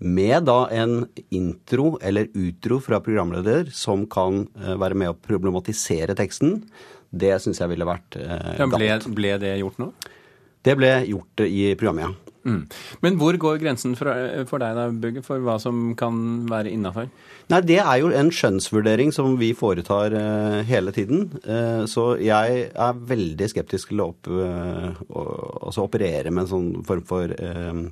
Med 0.00 0.46
da 0.48 0.62
en 0.72 1.02
intro 1.28 1.98
eller 2.00 2.30
utro 2.32 2.78
fra 2.80 3.02
programleder 3.04 3.68
som 3.76 4.06
kan 4.08 4.46
eh, 4.56 4.76
være 4.80 4.96
med 4.96 5.12
å 5.12 5.18
problematisere 5.20 6.16
teksten. 6.16 6.62
Det 7.10 7.34
syns 7.42 7.60
jeg 7.60 7.72
ville 7.74 7.84
vært 7.88 8.16
eh, 8.16 8.54
Ja, 8.56 8.68
ble, 8.70 8.86
galt. 8.88 9.08
ble 9.12 9.34
det 9.42 9.58
gjort 9.60 9.80
nå? 9.82 9.90
Det 10.64 10.76
ble 10.76 10.90
gjort 11.08 11.44
i 11.44 11.70
programmet, 11.80 12.08
ja. 12.08 12.29
Mm. 12.46 12.62
Men 13.04 13.18
hvor 13.20 13.36
går 13.36 13.58
grensen 13.60 13.92
for, 13.98 14.08
for 14.48 14.62
deg 14.62 14.78
da, 14.78 14.86
Bugge, 15.02 15.22
for 15.24 15.42
hva 15.44 15.58
som 15.60 15.90
kan 15.98 16.46
være 16.48 16.72
innafor? 16.72 17.10
Nei, 17.50 17.60
det 17.66 17.80
er 17.82 17.98
jo 18.00 18.12
en 18.16 18.30
skjønnsvurdering 18.32 19.12
som 19.12 19.34
vi 19.40 19.50
foretar 19.58 20.14
eh, 20.16 20.60
hele 20.68 20.94
tiden. 20.96 21.26
Eh, 21.42 21.82
så 21.90 22.14
jeg 22.22 22.64
er 22.70 23.04
veldig 23.12 23.50
skeptisk 23.52 23.92
til 23.92 24.02
å 24.04 24.08
opp, 24.12 24.30
eh, 24.30 25.02
altså 25.10 25.84
operere 25.84 26.32
med 26.32 26.46
en 26.46 26.50
sånn 26.54 26.68
form 26.86 27.04
for 27.08 27.34
eh, 27.34 27.82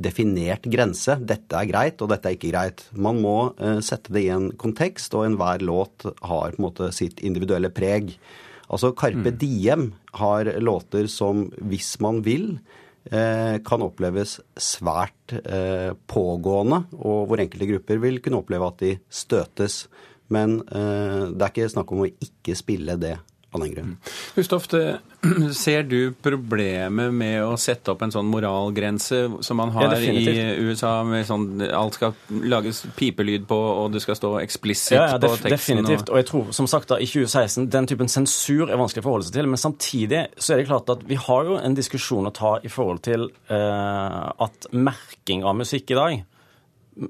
definert 0.00 0.68
grense. 0.70 1.18
Dette 1.20 1.58
er 1.58 1.70
greit, 1.70 2.00
og 2.00 2.12
dette 2.14 2.30
er 2.30 2.38
ikke 2.38 2.54
greit. 2.54 2.86
Man 2.96 3.20
må 3.24 3.38
eh, 3.58 3.82
sette 3.84 4.14
det 4.16 4.24
i 4.28 4.32
en 4.32 4.52
kontekst, 4.60 5.16
og 5.18 5.28
enhver 5.28 5.64
låt 5.66 6.06
har 6.06 6.54
på 6.54 6.60
en 6.60 6.68
måte 6.70 6.92
sitt 6.96 7.20
individuelle 7.26 7.72
preg. 7.74 8.14
Altså 8.70 8.92
Carpe 8.94 9.32
Diem 9.34 9.90
har 10.20 10.46
låter 10.62 11.08
som 11.10 11.48
hvis 11.58 11.96
man 12.02 12.22
vil, 12.22 12.60
kan 13.64 13.82
oppleves 13.82 14.36
svært 14.60 15.32
eh, 15.40 15.96
pågående, 16.10 16.82
og 17.00 17.30
hvor 17.30 17.40
enkelte 17.40 17.70
grupper 17.72 18.02
vil 18.02 18.20
kunne 18.20 18.42
oppleve 18.42 18.68
at 18.68 18.82
de 18.82 18.92
støtes. 19.08 19.86
Men 20.30 20.60
eh, 20.68 21.30
det 21.32 21.42
er 21.42 21.50
ikke 21.50 21.72
snakk 21.72 21.94
om 21.94 22.04
å 22.04 22.10
ikke 22.10 22.58
spille 22.58 22.98
det 23.00 23.16
av 23.52 23.60
den 23.64 23.72
grunn. 23.74 23.96
Hustoft, 24.36 24.74
eh, 24.74 24.98
ser 25.52 25.82
du 25.82 26.12
problemet 26.22 27.12
med 27.12 27.42
å 27.44 27.56
sette 27.60 27.92
opp 27.92 28.02
en 28.06 28.12
sånn 28.14 28.28
moralgrense 28.30 29.18
som 29.44 29.58
man 29.60 29.72
har 29.74 29.88
Ja, 29.90 29.98
i. 29.98 30.36
USA, 30.70 30.92
med 31.04 31.26
sånn 31.28 31.60
alt 31.66 31.98
skal 31.98 32.14
lages 32.30 32.84
pipelyd 32.96 33.48
på, 33.50 33.58
og 33.58 33.90
det 33.92 34.04
skal 34.04 34.16
stå 34.18 34.32
eksplisitt 34.44 34.96
Ja, 34.96 35.08
ja 35.14 35.18
på 35.18 35.32
teksten? 35.34 35.50
definitivt. 35.82 36.12
Og 36.12 36.20
jeg 36.22 36.28
tror, 36.30 36.52
som 36.56 36.70
sagt, 36.70 36.88
da, 36.92 37.00
i 37.02 37.08
2016, 37.10 37.68
den 37.74 37.90
typen 37.90 38.08
sensur 38.12 38.70
er 38.70 38.80
vanskelig 38.80 39.02
å 39.04 39.08
forholde 39.10 39.28
seg 39.28 39.40
til. 39.40 39.50
Men 39.50 39.60
samtidig 39.60 40.22
så 40.38 40.54
er 40.54 40.62
det 40.62 40.70
klart 40.70 40.94
at 40.94 41.04
vi 41.10 41.18
har 41.18 41.50
jo 41.50 41.58
en 41.60 41.74
diskusjon 41.78 42.30
å 42.30 42.34
ta 42.34 42.56
i 42.62 42.70
forhold 42.72 43.02
til 43.06 43.28
eh, 43.50 44.20
at 44.46 44.70
merking 44.72 45.42
av 45.44 45.58
musikk 45.58 45.90
i 45.90 45.98
dag 45.98 46.20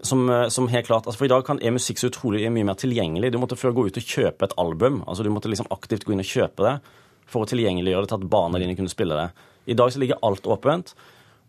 som, 0.02 0.28
eh, 0.30 0.48
som 0.48 0.68
helt 0.68 0.86
klart, 0.86 1.06
altså 1.06 1.18
For 1.18 1.28
i 1.28 1.32
dag 1.32 1.44
kan, 1.46 1.60
er 1.62 1.74
musikk 1.74 1.98
så 1.98 2.10
utrolig 2.10 2.44
mye 2.52 2.66
mer 2.68 2.78
tilgjengelig. 2.78 3.32
Du 3.32 3.38
måtte 3.42 3.58
før 3.58 3.74
gå 3.76 3.86
ut 3.88 4.00
og 4.00 4.10
kjøpe 4.14 4.46
et 4.46 4.56
album. 4.58 5.02
altså 5.06 5.24
Du 5.24 5.30
måtte 5.30 5.50
liksom 5.50 5.70
aktivt 5.70 6.04
gå 6.04 6.12
inn 6.14 6.24
og 6.24 6.28
kjøpe 6.28 6.66
det 6.66 6.80
for 7.30 7.44
å 7.44 7.48
tilgjengeliggjøre 7.50 8.06
det 8.06 8.10
til 8.10 8.20
at 8.20 8.30
barna 8.30 8.58
dine 8.58 8.76
kunne 8.76 8.90
spille 8.90 9.14
det. 9.14 9.30
I 9.70 9.78
dag 9.78 9.92
så 9.92 10.02
ligger 10.02 10.22
alt 10.22 10.46
åpent. 10.50 10.94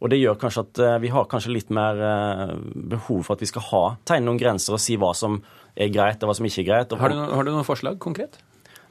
Og 0.02 0.10
det 0.10 0.18
gjør 0.18 0.38
kanskje 0.42 0.66
at 0.66 0.80
eh, 0.82 1.00
vi 1.04 1.12
har 1.14 1.28
kanskje 1.30 1.54
litt 1.54 1.74
mer 1.74 1.98
eh, 2.02 2.56
behov 2.94 3.26
for 3.26 3.38
at 3.38 3.44
vi 3.44 3.50
skal 3.50 3.68
ha, 3.70 3.84
tegne 4.06 4.26
noen 4.30 4.42
grenser 4.42 4.78
og 4.78 4.82
si 4.82 4.98
hva 4.98 5.14
som 5.18 5.42
er 5.76 5.92
greit 5.94 6.24
og 6.24 6.32
hva 6.32 6.38
som 6.38 6.48
ikke 6.48 6.64
er 6.64 6.70
greit. 6.72 6.96
Har 6.98 7.14
du, 7.14 7.20
noen, 7.20 7.36
har 7.38 7.46
du 7.46 7.54
noen 7.54 7.68
forslag 7.68 8.00
konkret? 8.02 8.42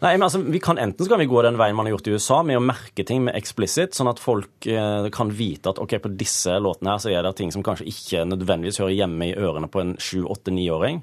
Nei, 0.00 0.14
men 0.16 0.24
altså, 0.24 0.40
vi 0.40 0.60
kan 0.64 0.78
Enten 0.80 1.04
så 1.04 1.12
kan 1.12 1.20
vi 1.20 1.28
gå 1.28 1.42
den 1.44 1.58
veien 1.60 1.76
man 1.76 1.84
har 1.84 1.92
gjort 1.92 2.08
i 2.08 2.14
USA, 2.16 2.38
med 2.46 2.56
å 2.56 2.64
merke 2.64 3.04
ting 3.04 3.20
med 3.26 3.36
eksplisitt, 3.36 3.92
sånn 3.96 4.08
at 4.08 4.22
folk 4.22 4.68
eh, 4.68 5.08
kan 5.12 5.32
vite 5.36 5.74
at 5.74 5.80
ok, 5.82 5.98
på 6.00 6.12
disse 6.20 6.56
låtene 6.56 6.94
her 6.94 7.02
så 7.04 7.12
er 7.12 7.26
det 7.26 7.34
ting 7.36 7.52
som 7.52 7.64
kanskje 7.66 7.88
ikke 7.90 8.24
nødvendigvis 8.30 8.80
hører 8.80 8.96
hjemme 8.96 9.28
i 9.28 9.34
ørene 9.36 9.68
på 9.68 9.82
en 9.82 9.92
7-8-9-åring. 10.00 11.02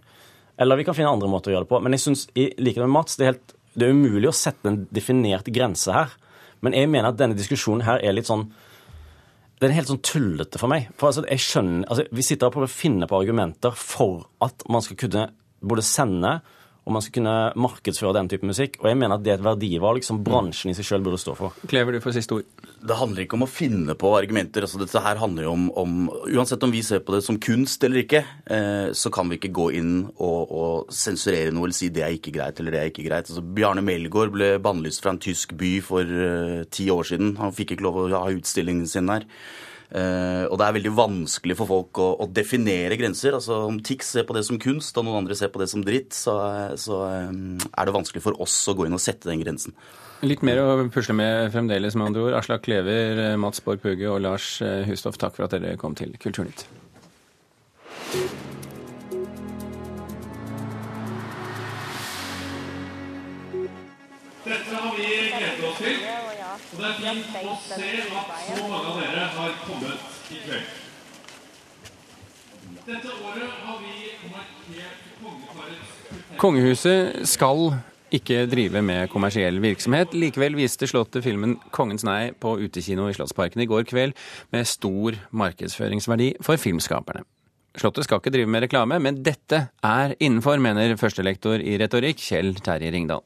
Eller 0.57 0.79
vi 0.79 0.87
kan 0.87 0.97
finne 0.97 1.13
andre 1.13 1.29
måter 1.29 1.53
å 1.53 1.55
gjøre 1.55 1.67
det 1.67 1.71
på. 1.75 1.81
Men 1.85 1.93
jeg 1.93 2.05
synes, 2.07 2.25
i 2.33 2.47
likhet 2.57 2.81
med 2.87 2.95
Mats, 2.95 3.19
det 3.19 3.27
er, 3.27 3.35
helt, 3.35 3.53
det 3.77 3.85
er 3.85 3.93
umulig 3.93 4.31
å 4.31 4.35
sette 4.35 4.71
en 4.71 4.81
definert 4.89 5.51
grense 5.53 5.93
her. 5.93 6.17
Men 6.65 6.73
jeg 6.73 6.89
mener 6.89 7.11
at 7.11 7.19
denne 7.21 7.37
diskusjonen 7.37 7.85
her 7.85 8.01
er 8.01 8.17
litt 8.17 8.29
sånn 8.29 8.49
den 9.57 9.71
er 9.71 9.79
helt 9.79 9.89
sånn 9.89 10.03
tullete 10.05 10.59
for 10.61 10.69
meg. 10.69 10.89
For 11.01 11.09
altså, 11.09 11.23
jeg 11.25 11.41
skjønner, 11.41 11.87
altså, 11.89 12.03
Vi 12.13 12.25
sitter 12.25 12.49
og 12.49 12.53
prøver 12.53 12.69
å 12.69 12.73
finne 12.73 13.07
på 13.09 13.17
argumenter 13.17 13.73
for 13.77 14.27
at 14.45 14.65
man 14.69 14.83
skal 14.85 14.99
kunne 15.01 15.23
både 15.65 15.85
sende 15.85 16.35
og 16.87 16.93
man 16.95 17.03
skal 17.03 17.17
kunne 17.19 17.35
markedsføre 17.59 18.15
den 18.15 18.29
type 18.31 18.47
musikk. 18.47 18.77
Og 18.79 18.87
jeg 18.87 18.97
mener 18.99 19.17
at 19.17 19.23
det 19.25 19.33
er 19.33 19.41
et 19.41 19.43
verdivalg 19.43 20.05
som 20.07 20.21
bransjen 20.23 20.71
i 20.71 20.75
seg 20.77 20.87
sjøl 20.87 21.03
burde 21.03 21.19
stå 21.19 21.35
for. 21.35 21.57
Klever, 21.67 21.97
du 21.97 22.03
får 22.03 22.15
siste 22.15 22.37
ord. 22.37 22.47
Det 22.87 22.95
handler 22.95 23.25
ikke 23.25 23.35
om 23.35 23.43
å 23.43 23.49
finne 23.51 23.95
på 23.99 24.13
argumenter. 24.15 24.63
altså 24.63 24.79
Dette 24.79 25.01
her 25.03 25.19
handler 25.19 25.49
jo 25.49 25.55
om, 25.57 25.67
om 25.75 25.97
Uansett 26.37 26.63
om 26.63 26.71
vi 26.71 26.85
ser 26.85 27.03
på 27.03 27.15
det 27.15 27.21
som 27.25 27.39
kunst 27.43 27.83
eller 27.83 28.05
ikke, 28.05 28.23
eh, 28.53 28.87
så 28.95 29.11
kan 29.11 29.27
vi 29.27 29.39
ikke 29.41 29.51
gå 29.59 29.67
inn 29.81 29.93
og, 30.13 30.41
og 30.47 30.95
sensurere 30.95 31.51
noe 31.51 31.67
eller 31.67 31.77
si 31.77 31.91
det 31.91 32.05
er 32.05 32.15
ikke 32.15 32.35
greit 32.39 32.61
eller 32.61 32.75
det 32.75 32.81
er 32.81 32.91
ikke 32.93 33.07
greit. 33.09 33.27
Altså, 33.27 33.43
Bjarne 33.43 33.83
Melgaard 33.83 34.31
ble 34.35 34.53
bannlyst 34.63 35.03
fra 35.03 35.15
en 35.15 35.23
tysk 35.23 35.57
by 35.59 35.73
for 35.83 36.07
eh, 36.07 36.63
ti 36.71 36.87
år 36.93 37.11
siden. 37.11 37.35
Han 37.41 37.55
fikk 37.55 37.75
ikke 37.75 37.89
lov 37.89 38.05
å 38.05 38.09
ha 38.15 38.27
utstillingen 38.31 38.87
sin 38.87 39.11
der. 39.11 39.27
Eh, 39.87 40.43
og 40.51 40.57
det 40.59 40.65
er 40.65 40.75
veldig 40.75 40.91
vanskelig 40.97 41.55
for 41.55 41.69
folk 41.69 42.01
å, 42.03 42.07
å 42.23 42.27
definere 42.27 42.97
grenser. 42.99 43.37
altså 43.37 43.61
Om 43.69 43.79
Tix 43.85 44.11
ser 44.17 44.27
på 44.27 44.35
det 44.35 44.43
som 44.47 44.59
kunst, 44.59 44.97
og 44.97 45.07
noen 45.07 45.21
andre 45.21 45.37
ser 45.39 45.51
på 45.53 45.61
det 45.61 45.69
som 45.71 45.85
dritt, 45.85 46.11
så, 46.15 46.35
så 46.79 47.03
eh, 47.07 47.31
er 47.71 47.87
det 47.87 47.95
vanskelig 47.95 48.25
for 48.25 48.43
oss 48.43 48.57
å 48.67 48.75
gå 48.77 48.87
inn 48.87 48.97
og 48.97 49.03
sette 49.03 49.31
den 49.31 49.43
grensen. 49.43 49.77
Litt 50.25 50.41
mer 50.41 50.63
å 50.63 50.67
pusle 50.89 51.13
med 51.13 51.51
fremdeles, 51.53 51.95
med 51.95 52.09
andre 52.09 52.25
ord. 52.27 52.37
Aslak 52.41 52.65
Klever, 52.67 53.23
eh, 53.29 53.39
Mats 53.39 53.63
Borg 53.63 53.83
Pugge 53.83 54.11
og 54.11 54.21
Lars 54.25 54.57
Hustoff, 54.89 55.19
takk 55.21 55.37
for 55.37 55.47
at 55.47 55.55
dere 55.55 55.79
kom 55.79 55.95
til 55.97 56.17
Kulturnytt. 56.19 56.67
Vi 64.97 65.07
gleder 65.31 65.67
oss 65.69 65.79
til, 65.81 66.01
og 66.73 66.81
det 66.81 66.89
er 66.89 66.97
fint 67.01 67.37
å 67.41 67.55
se 67.63 67.77
at 67.77 68.31
så 68.47 68.69
mange 68.71 68.91
av 68.91 69.01
dere 69.01 69.27
har 69.37 69.57
kommet 69.65 70.33
i 70.33 70.41
kveld. 70.45 70.73
Dette 72.87 73.13
året 73.19 73.61
har 73.67 73.79
vi 73.83 73.95
markert 74.31 75.07
kongeparets 75.19 75.95
Kongehuset 76.39 77.23
skal 77.27 77.73
ikke 78.13 78.45
drive 78.47 78.81
med 78.85 79.09
kommersiell 79.11 79.57
virksomhet. 79.59 80.13
Likevel 80.15 80.55
viste 80.55 80.87
Slottet 80.87 81.25
filmen 81.25 81.57
'Kongens 81.75 82.05
nei' 82.07 82.31
på 82.31 82.55
utekino 82.61 83.09
i 83.09 83.15
Slottsparken 83.17 83.61
i 83.61 83.67
går 83.67 83.83
kveld, 83.83 84.13
med 84.51 84.67
stor 84.67 85.17
markedsføringsverdi 85.31 86.35
for 86.41 86.55
filmskaperne. 86.55 87.25
Slottet 87.77 88.07
skal 88.07 88.21
ikke 88.21 88.31
drive 88.33 88.49
med 88.49 88.63
reklame, 88.63 88.99
men 88.99 89.21
dette 89.23 89.67
er 89.83 90.15
innenfor, 90.19 90.57
mener 90.57 90.95
førstelektor 90.95 91.59
i 91.59 91.77
retorikk 91.77 92.17
Kjell 92.17 92.55
Terje 92.55 92.91
Ringdal. 92.91 93.21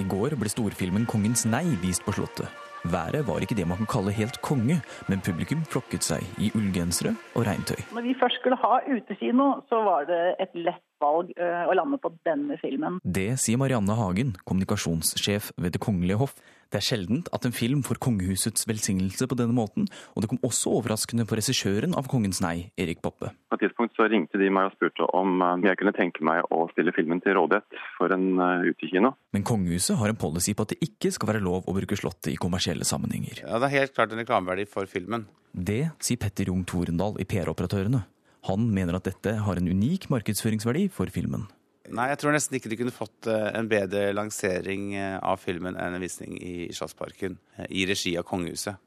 I 0.00 0.04
går 0.08 0.36
ble 0.40 0.48
storfilmen 0.48 1.04
'Kongens 1.06 1.44
nei' 1.44 1.76
vist 1.82 2.04
på 2.04 2.14
Slottet. 2.16 2.48
Været 2.84 3.26
var 3.28 3.44
ikke 3.44 3.54
det 3.54 3.66
man 3.68 3.78
kan 3.78 3.86
kalle 3.86 4.12
helt 4.12 4.40
konge, 4.42 4.80
men 5.08 5.20
publikum 5.20 5.60
flokket 5.70 6.02
seg 6.02 6.24
i 6.42 6.50
ullgensere 6.58 7.12
og 7.36 7.46
regntøy. 7.46 7.78
Når 7.94 8.02
vi 8.08 8.14
først 8.18 8.40
skulle 8.40 8.58
ha 8.58 8.80
utekino, 8.88 9.62
så 9.68 9.82
var 9.86 10.08
det 10.08 10.22
et 10.42 10.54
lett 10.54 10.82
valg 11.02 11.34
eh, 11.36 11.66
å 11.68 11.76
lande 11.76 11.98
på 12.02 12.12
denne 12.26 12.58
filmen. 12.62 12.98
Det 13.02 13.32
sier 13.42 13.60
Marianne 13.60 13.96
Hagen, 13.98 14.36
kommunikasjonssjef 14.48 15.52
ved 15.58 15.74
Det 15.76 15.82
kongelige 15.82 16.20
hoff. 16.22 16.36
Det 16.72 16.80
er 16.80 16.86
sjeldent 16.86 17.26
at 17.36 17.44
en 17.44 17.52
film 17.52 17.82
får 17.84 17.98
kongehusets 18.00 18.64
velsignelse 18.64 19.26
på 19.28 19.36
denne 19.36 19.52
måten, 19.52 19.90
og 20.16 20.24
det 20.24 20.30
kom 20.30 20.40
også 20.46 20.72
overraskende 20.78 21.26
på 21.28 21.36
regissøren 21.36 21.92
av 21.92 22.08
'Kongens 22.08 22.40
nei', 22.40 22.70
Erik 22.80 23.02
Poppe. 23.04 23.28
På 23.52 23.58
et 23.58 23.64
tidspunkt 23.66 23.92
så 23.92 24.08
ringte 24.08 24.40
de 24.40 24.48
meg 24.48 24.70
og 24.70 24.76
spurte 24.78 25.04
om 25.12 25.42
eh, 25.42 25.68
jeg 25.68 25.76
kunne 25.82 25.92
tenke 25.92 26.24
meg 26.24 26.48
å 26.48 26.64
stille 26.72 26.94
filmen 26.96 27.20
til 27.20 27.36
rådighet 27.36 27.76
for 27.98 28.08
en 28.16 28.40
eh, 28.40 28.72
utekino. 28.72 29.12
Men 29.36 29.44
kongehuset 29.44 30.00
har 30.00 30.08
en 30.08 30.16
policy 30.16 30.56
på 30.56 30.64
at 30.64 30.72
det 30.72 30.80
ikke 30.88 31.12
skal 31.12 31.34
være 31.34 31.44
lov 31.44 31.68
å 31.68 31.76
bruke 31.76 31.98
Slottet 31.98 32.32
i 32.32 32.40
kommersielle 32.40 32.88
sammenhenger. 32.88 33.44
Ja, 33.44 33.60
Det 33.60 33.68
er 33.68 33.78
helt 33.82 33.94
klart 33.94 34.12
en 34.12 34.24
reklameverdi 34.24 34.64
for 34.64 34.88
filmen. 34.88 35.26
Det 35.52 35.92
sier 36.00 36.16
Petter 36.16 36.48
Jung 36.48 36.64
Torendal 36.64 37.20
i 37.20 37.28
PR-operatørene. 37.28 38.06
Han 38.48 38.70
mener 38.74 38.98
at 38.98 39.06
dette 39.06 39.36
har 39.46 39.58
en 39.58 39.68
unik 39.70 40.08
markedsføringsverdi 40.10 40.88
for 40.94 41.10
filmen. 41.14 41.46
Nei, 41.92 42.06
jeg 42.12 42.20
tror 42.22 42.34
nesten 42.34 42.56
ikke 42.56 42.70
de 42.70 42.78
kunne 42.78 42.94
fått 42.94 43.26
eh, 43.30 43.48
en 43.58 43.68
bedre 43.70 44.12
lansering 44.14 44.92
eh, 44.94 45.18
av 45.18 45.40
filmen 45.42 45.76
enn 45.76 45.96
en 45.96 46.02
visning 46.02 46.38
i 46.38 46.70
Slottsparken 46.74 47.36
eh, 47.58 47.68
i 47.82 47.86
regi 47.90 48.14
av 48.18 48.26
kongehuset. 48.28 48.78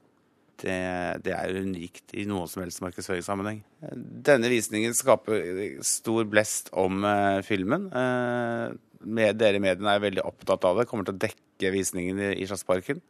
Det, 0.55 0.75
det 1.25 1.33
er 1.35 1.57
unikt 1.59 2.13
i 2.15 2.23
noen 2.29 2.47
som 2.47 2.63
helst 2.63 2.79
markedsføringssammenheng. 2.79 3.59
Denne 4.25 4.47
visningen 4.47 4.95
skaper 4.95 5.43
stor 5.83 6.23
blest 6.31 6.71
om 6.79 7.03
filmen. 7.43 7.89
Med, 7.91 9.35
dere 9.35 9.59
i 9.59 9.63
mediene 9.65 9.97
er 9.97 10.05
veldig 10.05 10.23
opptatt 10.23 10.63
av 10.69 10.79
det, 10.79 10.87
kommer 10.87 11.03
til 11.03 11.17
å 11.17 11.23
dekke 11.25 11.73
visningen 11.75 12.23
i, 12.23 12.29
i 12.39 12.47
Slottsparken. 12.47 13.03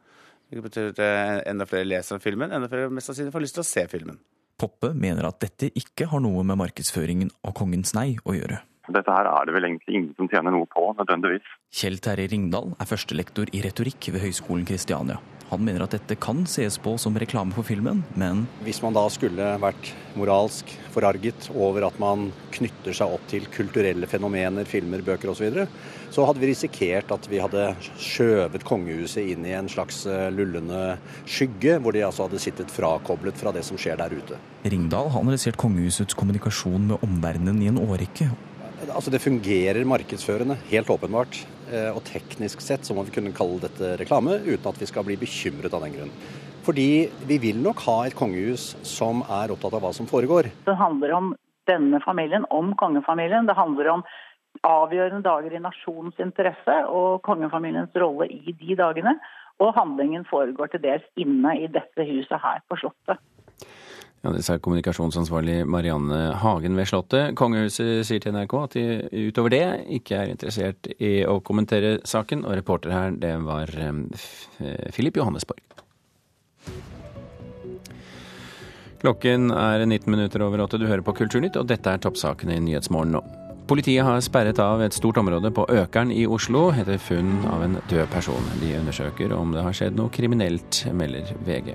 Det 0.50 0.64
betyr 0.66 0.90
at 0.90 1.04
enda 1.46 1.70
flere 1.70 1.86
leser 1.86 2.18
om 2.18 2.26
filmen, 2.26 2.50
enda 2.50 2.66
flere 2.72 2.90
mest 2.90 3.12
sannsynlig 3.12 3.36
får 3.38 3.46
lyst 3.46 3.60
til 3.60 3.62
å 3.62 3.70
se 3.70 3.86
filmen. 3.94 4.18
Poppe 4.56 4.94
mener 4.96 5.26
at 5.28 5.42
dette 5.44 5.68
ikke 5.76 6.08
har 6.08 6.22
noe 6.24 6.44
med 6.46 6.56
markedsføringen 6.62 7.28
av 7.44 7.52
Kongens 7.58 7.92
nei 7.96 8.14
å 8.24 8.36
gjøre. 8.36 8.62
Dette 8.92 9.10
her 9.12 9.28
er 9.30 9.46
det 9.46 9.54
vel 9.56 9.68
egentlig 9.70 9.96
ingen 9.98 10.12
som 10.18 10.28
tjener 10.30 10.54
noe 10.54 10.68
på, 10.70 10.88
nødvendigvis. 10.98 11.46
Kjell 11.74 11.98
Terje 12.02 12.30
Ringdal 12.32 12.76
er 12.78 12.90
førstelektor 12.90 13.50
i 13.50 13.62
retorikk 13.64 14.12
ved 14.14 14.22
Høgskolen 14.22 14.68
Kristiania. 14.68 15.18
Han 15.46 15.62
mener 15.62 15.84
at 15.84 15.92
dette 15.94 16.16
kan 16.18 16.40
ses 16.50 16.74
på 16.82 16.96
som 16.98 17.14
reklame 17.18 17.54
for 17.54 17.66
filmen, 17.66 18.00
men 18.18 18.46
Hvis 18.66 18.80
man 18.82 18.96
da 18.96 19.04
skulle 19.12 19.52
vært 19.62 19.92
moralsk 20.18 20.72
forarget 20.90 21.46
over 21.54 21.86
at 21.86 22.00
man 22.02 22.32
knytter 22.56 22.96
seg 22.96 23.14
opp 23.14 23.28
til 23.30 23.46
kulturelle 23.54 24.08
fenomener, 24.10 24.66
filmer, 24.66 25.04
bøker 25.06 25.30
osv., 25.30 25.36
så, 25.36 25.44
videre, 25.44 25.66
så 26.10 26.24
hadde 26.26 26.42
vi 26.42 26.50
risikert 26.50 27.12
at 27.14 27.28
vi 27.30 27.38
hadde 27.42 27.68
skjøvet 28.00 28.64
kongehuset 28.66 29.30
inn 29.34 29.46
i 29.46 29.54
en 29.54 29.70
slags 29.70 30.02
eh, 30.10 30.30
lullende 30.34 30.96
skygge, 31.28 31.76
hvor 31.78 31.94
de 31.94 32.02
altså 32.08 32.26
hadde 32.26 32.42
sittet 32.42 32.72
frakoblet 32.72 33.38
fra 33.38 33.54
det 33.54 33.62
som 33.68 33.78
skjer 33.78 34.00
der 34.00 34.16
ute. 34.16 34.40
Ringdal 34.66 35.12
har 35.12 35.22
analysert 35.22 35.60
kongehusets 35.60 36.18
kommunikasjon 36.18 36.90
med 36.90 37.06
omverdenen 37.06 37.62
i 37.62 37.70
en 37.70 37.82
årrekke. 37.84 38.32
Altså 38.96 39.10
Det 39.12 39.20
fungerer 39.20 39.84
markedsførende, 39.84 40.56
helt 40.70 40.88
åpenbart. 40.88 41.36
Eh, 41.68 41.92
Og 41.92 42.00
teknisk 42.08 42.62
sett 42.64 42.86
så 42.86 42.94
må 42.96 43.04
vi 43.04 43.12
kunne 43.12 43.34
kalle 43.36 43.60
dette 43.60 43.90
reklame, 44.00 44.38
uten 44.40 44.70
at 44.70 44.80
vi 44.80 44.88
skal 44.88 45.04
bli 45.04 45.18
bekymret 45.20 45.74
av 45.76 45.84
den 45.84 45.92
grunn. 45.92 46.14
Fordi 46.64 47.10
vi 47.28 47.36
vil 47.38 47.60
nok 47.60 47.82
ha 47.84 48.06
et 48.06 48.16
kongehus 48.16 48.72
som 48.88 49.20
er 49.28 49.52
opptatt 49.52 49.76
av 49.76 49.84
hva 49.84 49.92
som 49.92 50.08
foregår. 50.08 50.48
Det 50.64 50.78
handler 50.80 51.12
om 51.12 51.34
denne 51.68 52.00
familien, 52.00 52.48
om 52.48 52.72
kongefamilien. 52.80 53.44
Det 53.44 53.58
handler 53.58 53.92
om 53.98 54.06
avgjørende 54.64 55.22
dager 55.28 55.52
i 55.52 55.60
nasjonens 55.60 56.16
interesse 56.18 56.76
og 56.88 57.20
kongefamiliens 57.28 57.92
rolle 58.00 58.30
i 58.32 58.56
de 58.56 58.80
dagene. 58.80 59.18
Og 59.60 59.76
handlingen 59.76 60.24
foregår 60.24 60.72
til 60.72 60.80
dels 60.88 61.04
inne 61.20 61.52
i 61.60 61.68
dette 61.68 62.08
huset 62.08 62.40
her 62.40 62.64
på 62.64 62.80
Slottet. 62.80 63.20
Ja, 64.26 64.32
Det 64.32 64.42
sa 64.42 64.58
kommunikasjonsansvarlig 64.58 65.66
Marianne 65.70 66.32
Hagen 66.34 66.74
ved 66.74 66.88
Slottet. 66.90 67.36
Kongehuset 67.38 68.02
sier 68.08 68.18
til 68.18 68.34
NRK 68.34 68.54
at 68.58 68.74
de 68.74 69.28
utover 69.28 69.54
det 69.54 69.60
ikke 70.00 70.18
er 70.18 70.32
interessert 70.32 70.88
i 70.98 71.20
å 71.22 71.36
kommentere 71.46 72.00
saken, 72.02 72.42
og 72.42 72.56
reporter 72.58 72.90
her, 72.90 73.14
det 73.22 73.30
var 73.46 73.70
eh, 73.78 74.90
Filip 74.90 75.22
Johannesborg. 75.22 75.62
Klokken 78.98 79.52
er 79.54 79.86
19 79.86 80.10
minutter 80.10 80.42
over 80.42 80.66
åtte. 80.66 80.82
Du 80.82 80.90
hører 80.90 81.06
på 81.06 81.14
Kulturnytt, 81.22 81.62
og 81.62 81.70
dette 81.70 81.94
er 81.94 82.02
toppsakene 82.02 82.58
i 82.58 82.64
Nyhetsmorgen 82.66 83.20
nå. 83.20 83.45
Politiet 83.66 84.04
har 84.06 84.20
sperret 84.22 84.60
av 84.62 84.78
et 84.84 84.94
stort 84.94 85.16
område 85.18 85.50
på 85.50 85.64
Økern 85.74 86.12
i 86.14 86.22
Oslo 86.30 86.68
etter 86.70 87.00
funn 87.02 87.32
av 87.50 87.64
en 87.64 87.72
død 87.90 88.06
person. 88.12 88.44
De 88.60 88.68
undersøker 88.78 89.32
om 89.34 89.50
det 89.50 89.64
har 89.66 89.74
skjedd 89.74 89.96
noe 89.98 90.12
kriminelt, 90.14 90.84
melder 90.94 91.32
VG. 91.42 91.72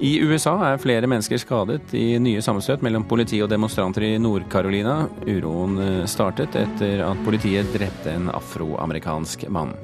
I 0.00 0.14
USA 0.24 0.54
er 0.70 0.80
flere 0.80 1.10
mennesker 1.10 1.42
skadet 1.42 1.92
i 1.92 2.14
nye 2.24 2.40
sammenstøt 2.40 2.80
mellom 2.86 3.04
politi 3.10 3.42
og 3.44 3.52
demonstranter 3.52 4.08
i 4.08 4.14
Nord-Carolina. 4.22 4.96
Uroen 5.28 5.76
startet 6.08 6.56
etter 6.56 7.04
at 7.04 7.20
politiet 7.26 7.68
drepte 7.76 8.16
en 8.16 8.32
afroamerikansk 8.32 9.44
mann. 9.52 9.76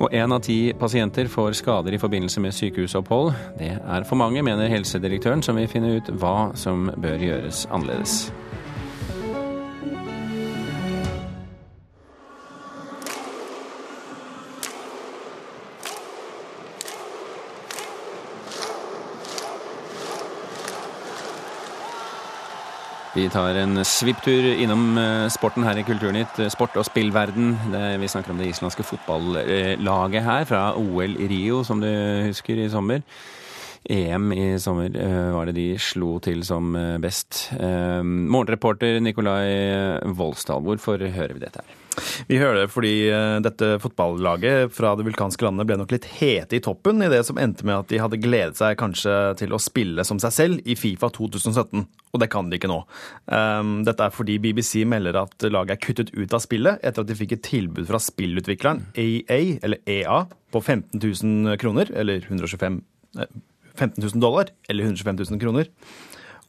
Og 0.00 0.16
én 0.16 0.32
av 0.32 0.40
ti 0.48 0.72
pasienter 0.72 1.28
får 1.28 1.60
skader 1.60 1.92
i 1.92 2.00
forbindelse 2.00 2.40
med 2.40 2.56
sykehusopphold. 2.56 3.34
Det 3.60 3.74
er 3.76 4.08
for 4.08 4.16
mange, 4.16 4.40
mener 4.40 4.72
helsedirektøren, 4.72 5.44
som 5.44 5.60
vil 5.60 5.68
finne 5.68 5.98
ut 6.00 6.12
hva 6.16 6.54
som 6.56 6.88
bør 6.96 7.28
gjøres 7.28 7.66
annerledes. 7.68 8.30
Vi 23.18 23.28
tar 23.28 23.56
en 23.58 23.80
svipptur 23.82 24.44
innom 24.62 24.98
eh, 25.00 25.24
sporten 25.32 25.64
her 25.66 25.80
i 25.80 25.82
Kulturnytt. 25.82 26.36
Sport 26.54 26.76
og 26.78 26.84
spillverden. 26.86 27.48
Vi 27.98 28.10
snakker 28.10 28.30
om 28.30 28.38
det 28.38 28.46
islandske 28.52 28.84
fotballaget 28.86 30.22
her 30.22 30.46
fra 30.46 30.60
OL 30.78 31.16
i 31.18 31.26
Rio, 31.32 31.64
som 31.66 31.82
du 31.82 31.88
husker, 32.28 32.60
i 32.62 32.68
sommer. 32.70 33.02
EM 33.90 34.30
i 34.36 34.46
sommer 34.62 34.94
eh, 34.94 35.32
var 35.34 35.50
det 35.50 35.56
de 35.58 35.66
slo 35.82 36.20
til 36.22 36.46
som 36.46 36.70
eh, 36.78 36.94
best. 37.02 37.48
Morgenreporter 37.58 39.00
Nikolai 39.02 39.98
Volstad, 40.14 40.62
hvorfor 40.62 41.02
hører 41.02 41.34
vi 41.34 41.42
dette 41.42 41.66
her? 41.66 41.87
Vi 42.28 42.38
hører 42.40 42.62
det 42.62 42.70
fordi 42.72 42.92
dette 43.44 43.70
fotballaget 43.82 44.74
fra 44.74 44.94
det 44.98 45.06
vulkanske 45.06 45.46
landet 45.46 45.68
ble 45.68 45.78
nok 45.80 45.94
litt 45.94 46.08
hete 46.18 46.58
i 46.58 46.62
toppen 46.64 47.02
i 47.04 47.10
det 47.12 47.22
som 47.26 47.38
endte 47.40 47.66
med 47.68 47.82
at 47.82 47.90
de 47.92 48.00
hadde 48.02 48.20
gledet 48.22 48.58
seg 48.58 48.78
kanskje 48.80 49.14
til 49.40 49.54
å 49.54 49.62
spille 49.62 50.04
som 50.06 50.20
seg 50.22 50.34
selv 50.34 50.68
i 50.68 50.76
Fifa 50.78 51.10
2017. 51.14 51.86
Og 52.14 52.22
det 52.22 52.30
kan 52.32 52.48
de 52.48 52.58
ikke 52.58 52.70
nå. 52.70 52.80
Dette 53.86 54.06
er 54.06 54.14
fordi 54.14 54.38
BBC 54.42 54.84
melder 54.88 55.20
at 55.24 55.48
laget 55.50 55.76
er 55.76 55.82
kuttet 55.84 56.14
ut 56.16 56.34
av 56.34 56.42
spillet 56.44 56.80
etter 56.80 57.04
at 57.04 57.10
de 57.10 57.18
fikk 57.18 57.36
et 57.36 57.44
tilbud 57.46 57.88
fra 57.90 58.00
spillutvikleren 58.02 58.86
EA, 58.98 59.58
eller 59.62 59.82
EA, 59.88 60.22
på 60.48 60.62
15 60.62 60.96
000 60.96 61.58
kroner, 61.60 61.90
eller 61.92 62.24
125 62.24 62.80
15 63.78 64.02
000 64.02 64.20
dollar, 64.20 64.50
eller 64.68 64.84
125 64.84 65.16
000 65.30 65.40
kroner. 65.40 65.68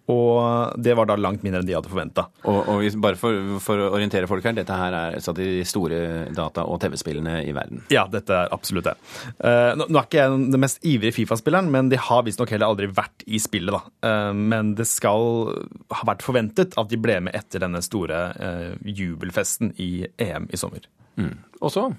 Og 0.10 0.80
det 0.82 0.96
var 0.98 1.10
da 1.10 1.18
langt 1.20 1.44
mindre 1.46 1.62
enn 1.62 1.68
de 1.68 1.76
hadde 1.78 1.92
forventa. 1.92 2.26
Og, 2.50 2.60
og, 2.72 2.86
bare 3.04 3.20
for, 3.20 3.58
for, 3.64 3.82
å 3.86 3.92
orientere 3.94 4.30
folk 4.30 4.46
her, 4.48 4.56
dette 4.58 4.78
her 4.80 4.96
er 4.98 5.18
i 5.20 5.36
de 5.38 5.66
store 5.68 6.00
data- 6.36 6.66
og 6.66 6.80
TV-spillene 6.82 7.40
i 7.46 7.54
verden? 7.56 7.84
Ja, 7.94 8.08
dette 8.10 8.36
er 8.36 8.56
absolutt 8.56 8.90
det. 8.90 8.96
Uh, 9.38 9.76
nå, 9.78 9.86
nå, 9.86 10.00
er 10.00 10.08
ikke 10.08 10.24
jeg 10.24 10.40
den 10.56 10.64
mest 10.64 10.82
ivrige 10.88 11.18
Fifa-spilleren, 11.20 11.70
men 11.74 11.92
de 11.94 12.00
har 12.02 12.26
visstnok 12.26 12.56
heller 12.56 12.72
aldri 12.72 12.90
vært 12.90 13.26
i 13.28 13.42
spillet, 13.42 13.76
da. 13.76 13.84
Uh, 14.06 14.34
men 14.34 14.74
det 14.80 14.88
skal 14.90 15.54
ha 15.94 16.10
vært 16.10 16.26
forventet 16.26 16.78
at 16.80 16.90
de 16.90 17.02
ble 17.02 17.20
med 17.28 17.38
etter 17.38 17.62
denne 17.66 17.84
store 17.86 18.24
uh, 18.40 18.74
jubelfesten 18.82 19.76
i 19.78 19.92
EM 20.18 20.50
i 20.50 20.60
sommer. 20.60 20.90
Mm. 21.20 21.36
Og 21.60 21.74
så 21.76 21.90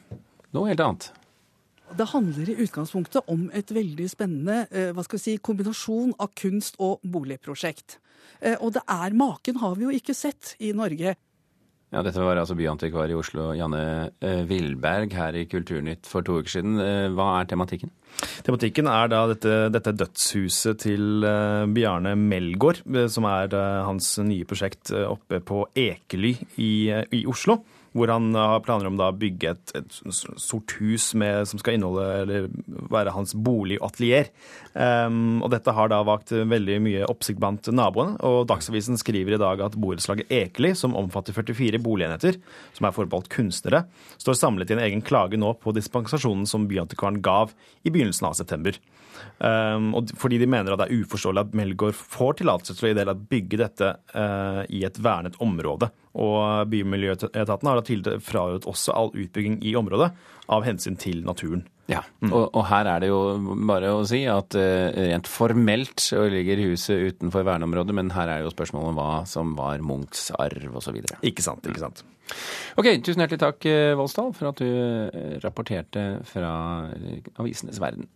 noe 0.50 0.70
helt 0.72 0.82
annet. 0.82 1.10
Det 1.96 2.06
handler 2.12 2.48
i 2.48 2.58
utgangspunktet 2.62 3.26
om 3.30 3.48
et 3.56 3.72
veldig 3.74 4.06
spennende 4.12 4.62
vi 4.96 5.18
si, 5.20 5.36
kombinasjon 5.42 6.14
av 6.22 6.30
kunst- 6.38 6.78
og 6.78 7.02
boligprosjekt. 7.02 7.98
Og 8.62 8.70
det 8.76 8.82
er 8.88 9.16
maken 9.16 9.58
har 9.60 9.74
vi 9.76 9.88
jo 9.88 9.96
ikke 9.98 10.14
sett 10.14 10.54
i 10.62 10.70
Norge. 10.76 11.16
Ja, 11.90 12.04
Dette 12.06 12.22
var 12.22 12.38
altså 12.38 12.54
byantikvar 12.54 13.10
i 13.10 13.16
Oslo, 13.18 13.48
Janne 13.58 14.12
Villberg, 14.46 15.10
her 15.18 15.34
i 15.34 15.42
Kulturnytt 15.50 16.06
for 16.06 16.22
to 16.22 16.36
uker 16.38 16.52
siden. 16.52 16.78
Hva 17.16 17.32
er 17.40 17.48
tematikken? 17.50 17.90
Tematikken 18.46 18.86
er 18.90 19.10
da 19.10 19.24
dette, 19.32 19.56
dette 19.74 19.96
dødshuset 19.98 20.84
til 20.84 21.26
Bjarne 21.74 22.14
Melgaard, 22.14 22.84
som 23.10 23.26
er 23.26 23.58
hans 23.88 24.12
nye 24.22 24.46
prosjekt 24.46 24.94
oppe 25.02 25.42
på 25.42 25.64
Ekely 25.74 26.36
i, 26.62 26.72
i 27.18 27.24
Oslo 27.26 27.58
hvor 27.96 28.10
han 28.12 28.30
har 28.36 28.62
planer 28.62 28.86
om 28.86 28.98
å 29.02 29.10
bygge 29.16 29.50
et, 29.50 29.72
et, 29.80 29.96
sort 30.38 30.76
hus 30.78 31.10
med, 31.18 31.42
som 31.50 31.60
skal 31.60 31.76
inneholde, 31.76 32.06
eller 32.22 32.46
være 32.92 33.14
hans 33.14 33.34
bolig 33.34 33.80
og 33.80 33.88
atelier. 33.90 34.30
Um, 34.74 35.40
og 35.42 35.50
dette 35.54 35.74
har 35.74 35.90
da 35.90 36.00
vakt 36.06 36.30
veldig 36.30 36.78
mye 36.84 37.08
oppsikt 37.10 37.40
blant 37.42 37.70
naboene. 37.74 38.14
Og 38.26 38.44
Dagsavisen 38.50 38.98
skriver 39.00 39.34
i 39.34 39.42
dag 39.42 39.64
at 39.66 39.78
borettslaget 39.80 40.30
Ekeli, 40.30 40.72
som 40.78 40.94
omfatter 40.98 41.34
44 41.34 41.79
boligenheter, 41.84 42.38
som 42.76 42.86
er 42.86 42.94
forbeholdt 42.96 43.30
kunstnere, 43.32 43.84
står 44.20 44.38
samlet 44.38 44.70
i 44.70 44.76
en 44.76 44.84
egen 44.86 45.04
klage 45.04 45.40
nå 45.40 45.54
på 45.60 45.74
dispensasjonen 45.76 46.46
som 46.48 46.68
Byantikvaren 46.70 47.20
gav 47.24 47.54
i 47.82 47.92
begynnelsen 47.92 48.30
av 48.30 48.36
september. 48.38 48.78
Um, 49.38 49.90
og 49.96 50.12
fordi 50.20 50.38
de 50.40 50.48
mener 50.48 50.72
at 50.72 50.80
det 50.80 50.88
er 50.88 51.02
uforståelig 51.02 51.42
at 51.42 51.56
Melgaard 51.56 51.96
får 51.96 52.38
tillatelse 52.40 52.76
til 52.76 52.88
å 52.88 52.92
i 52.92 52.96
det 52.98 53.16
bygge 53.30 53.60
dette 53.60 53.90
uh, 54.14 54.62
i 54.68 54.84
et 54.86 55.00
vernet 55.02 55.36
område. 55.44 55.90
Og 56.20 56.68
Bymiljøetaten 56.70 57.70
har 57.70 57.80
da 57.80 58.16
frarådet 58.24 58.68
også 58.68 58.96
all 58.96 59.12
utbygging 59.14 59.60
i 59.66 59.76
området 59.78 60.10
av 60.50 60.66
hensyn 60.66 60.98
til 61.00 61.22
naturen. 61.26 61.66
Ja, 61.90 62.04
mm. 62.22 62.30
og, 62.30 62.44
og, 62.54 62.62
her 62.70 62.86
er 62.86 63.02
det 63.02 63.08
jo 63.10 63.18
bare 63.66 63.90
å 63.96 64.04
si 64.06 64.22
at 64.30 64.54
uh, 64.54 64.92
rent 64.94 65.26
formelt 65.30 65.98
så 66.04 66.22
ligger 66.30 66.62
huset 66.68 67.16
utenfor 67.16 67.42
verneområdet, 67.48 67.96
men 67.98 68.12
her 68.14 68.30
er 68.30 68.44
jo 68.44 68.52
spørsmålet 68.54 68.92
om 68.92 69.00
hva 69.00 69.10
som 69.26 69.56
var 69.58 69.82
Munchs 69.82 70.30
arv 70.38 70.78
osv. 70.78 71.00
Ikke 71.26 71.44
sant, 71.44 71.66
ikke 71.66 71.82
sant. 71.82 72.04
Ok, 72.78 72.92
tusen 73.02 73.24
hjertelig 73.24 73.42
takk, 73.42 73.66
Voldsdal, 73.98 74.30
for 74.38 74.52
at 74.52 74.62
du 74.62 75.40
rapporterte 75.42 76.06
fra 76.30 76.52
avisenes 77.42 77.82
verden. 77.82 78.06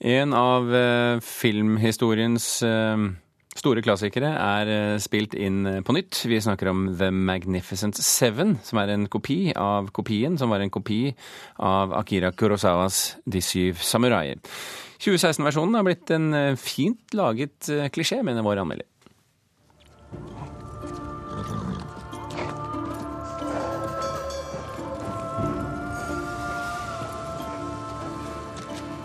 En 0.00 0.32
av 0.32 0.74
eh, 0.74 1.20
filmhistoriens 1.20 2.62
eh, 2.64 2.96
Store 3.60 3.82
klassikere 3.84 4.30
er 4.40 4.70
eh, 4.72 4.98
spilt 5.02 5.34
inn 5.36 5.66
eh, 5.68 5.80
på 5.84 5.92
nytt. 5.92 6.22
Vi 6.30 6.38
snakker 6.40 6.70
om 6.70 6.86
The 6.96 7.10
Magnificent 7.12 7.98
Seven, 8.00 8.54
som 8.64 8.80
er 8.80 8.94
en 8.94 9.04
kopi 9.12 9.50
av 9.52 9.90
kopien, 9.92 10.38
som 10.40 10.52
var 10.52 10.64
en 10.64 10.72
kopi 10.72 11.10
av 11.60 11.92
Akira 11.98 12.32
Kurosawas 12.32 13.18
De 13.28 13.42
syv 13.44 13.82
samuraier. 13.84 14.40
2016-versjonen 15.00 15.76
har 15.76 15.84
blitt 15.84 16.12
en 16.16 16.32
eh, 16.36 16.56
fint 16.56 17.16
laget 17.16 17.68
klisjé, 17.92 18.22
mener 18.24 18.46
vår 18.46 18.62
anmelder. 18.64 18.88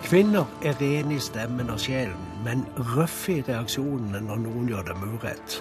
Kvinner 0.05 0.47
er 0.63 0.77
rene 0.79 1.17
i 1.17 1.19
stemmen 1.19 1.71
og 1.73 1.79
sjelen, 1.81 2.24
men 2.45 2.65
røffe 2.77 3.39
i 3.39 3.43
reaksjonene 3.47 4.21
når 4.21 4.41
noen 4.43 4.69
gjør 4.69 4.85
dem 4.91 5.03
urett. 5.15 5.57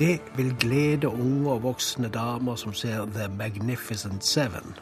Det 0.00 0.16
vil 0.36 0.54
glede 0.60 1.08
unge 1.08 1.50
og 1.52 1.62
voksne 1.66 2.08
damer 2.12 2.56
som 2.56 2.72
ser 2.74 3.04
The 3.12 3.28
Magnificent 3.28 4.24
Seven. 4.24 4.76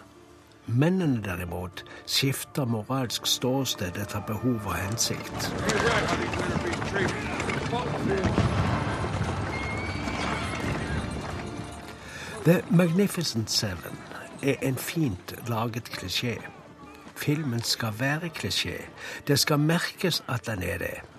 Mennene 0.66 1.20
derimot 1.24 1.84
skifter 2.06 2.64
moralsk 2.64 3.26
ståsted 3.26 3.98
etter 4.00 4.22
behov 4.26 4.62
og 4.64 4.74
hensikt. 4.78 5.50
The 12.44 12.60
Magnificent 12.70 13.50
Seven 13.50 14.02
er 14.42 14.60
en 14.62 14.76
fint 14.76 15.34
laget 15.48 15.90
klisjé 15.98 16.38
filmen 17.16 17.62
skal 17.62 17.94
være 17.98 18.30
klisjé. 18.38 18.82
Det 19.28 19.38
skal 19.38 19.58
merkes 19.58 20.22
at 20.28 20.46
den 20.46 20.62
er 20.62 20.78
det. 20.78 21.13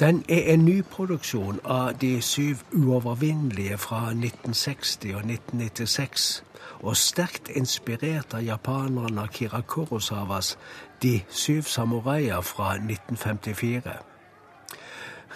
Den 0.00 0.24
er 0.28 0.52
en 0.52 0.64
nyproduksjon 0.64 1.58
av 1.64 1.98
De 2.00 2.22
syv 2.22 2.62
uovervinnelige 2.72 3.78
fra 3.78 3.98
1960 4.10 5.10
og 5.14 5.26
1996, 5.28 6.44
og 6.80 6.96
sterkt 6.96 7.50
inspirert 7.52 8.34
av 8.34 8.40
japaneren 8.40 9.18
Akira 9.18 9.60
Kurosawas 9.60 10.58
De 11.02 11.20
syv 11.28 11.62
samuraier 11.62 12.40
fra 12.40 12.70
1954. 12.78 13.92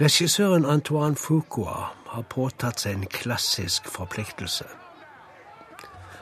Regissøren 0.01 0.65
Antoine 0.65 1.17
Fuqua 1.17 1.93
har 2.07 2.25
påtatt 2.31 2.81
seg 2.81 2.97
en 2.97 3.07
klassisk 3.07 3.93
forpliktelse. 3.93 4.65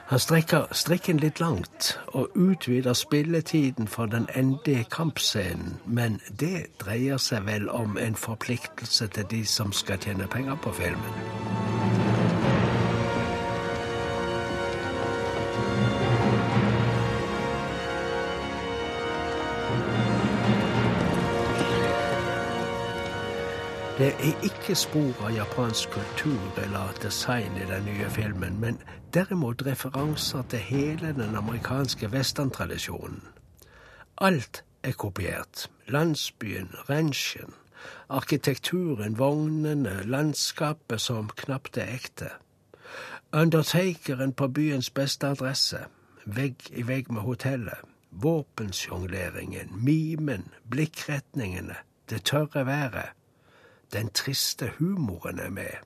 Han 0.05 0.19
strekker 0.19 0.67
strikken 0.75 1.17
litt 1.23 1.39
langt 1.39 1.93
og 2.11 2.35
utvider 2.35 2.93
spilletiden 2.93 3.87
for 3.87 4.05
den 4.11 4.27
endelige 4.35 4.83
kampscenen, 4.91 5.77
men 5.85 6.19
det 6.39 6.67
dreier 6.83 7.17
seg 7.17 7.47
vel 7.47 7.69
om 7.71 7.97
en 7.97 8.15
forpliktelse 8.19 9.07
til 9.15 9.29
de 9.31 9.45
som 9.47 9.71
skal 9.71 10.03
tjene 10.03 10.27
penger 10.27 10.59
på 10.59 10.75
filmen. 10.75 11.52
Det 24.03 24.15
er 24.19 24.41
ikke 24.43 24.75
spor 24.75 25.19
av 25.23 25.29
japansk 25.31 25.93
kultur 25.95 26.57
eller 26.59 26.97
design 26.99 27.53
i 27.55 27.67
den 27.69 27.85
nye 27.87 28.09
filmen, 28.11 28.57
men 28.59 28.81
derimot 29.15 29.63
referanser 29.63 30.43
til 30.51 30.59
hele 30.59 31.13
den 31.15 31.37
amerikanske 31.39 32.09
westerntradisjonen. 32.11 33.21
Alt 34.17 34.63
er 34.83 34.91
kopiert. 34.91 35.69
Landsbyen, 35.87 36.67
ranchen, 36.89 37.55
arkitekturen, 38.09 39.17
vognene, 39.19 39.95
landskapet 40.03 41.01
som 41.01 41.31
knapt 41.37 41.77
er 41.77 41.95
ekte. 41.95 42.35
Undertakeren 43.31 44.33
på 44.33 44.47
byens 44.47 44.89
beste 44.89 45.31
adresse, 45.31 45.85
vegg 46.25 46.67
i 46.75 46.87
vegg 46.91 47.11
med 47.11 47.21
hotellet. 47.21 47.87
Våpensjongleringen, 48.11 49.71
mimen, 49.79 50.49
blikkretningene, 50.69 51.75
det 52.09 52.23
tørre 52.23 52.65
været. 52.65 53.15
Den 53.93 54.09
triste 54.09 54.71
humoren 54.79 55.39
er 55.39 55.49
med. 55.49 55.83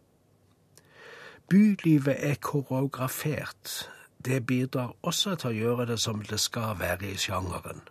Bylivet 1.49 2.15
er 2.17 2.35
koreografert. 2.35 3.89
Det 4.25 4.45
bidrar 4.45 4.95
også 5.01 5.35
til 5.35 5.49
å 5.49 5.57
gjøre 5.57 5.85
det 5.85 5.99
som 5.99 6.23
det 6.23 6.39
skal 6.39 6.79
være 6.79 7.11
i 7.11 7.17
sjangeren. 7.19 7.81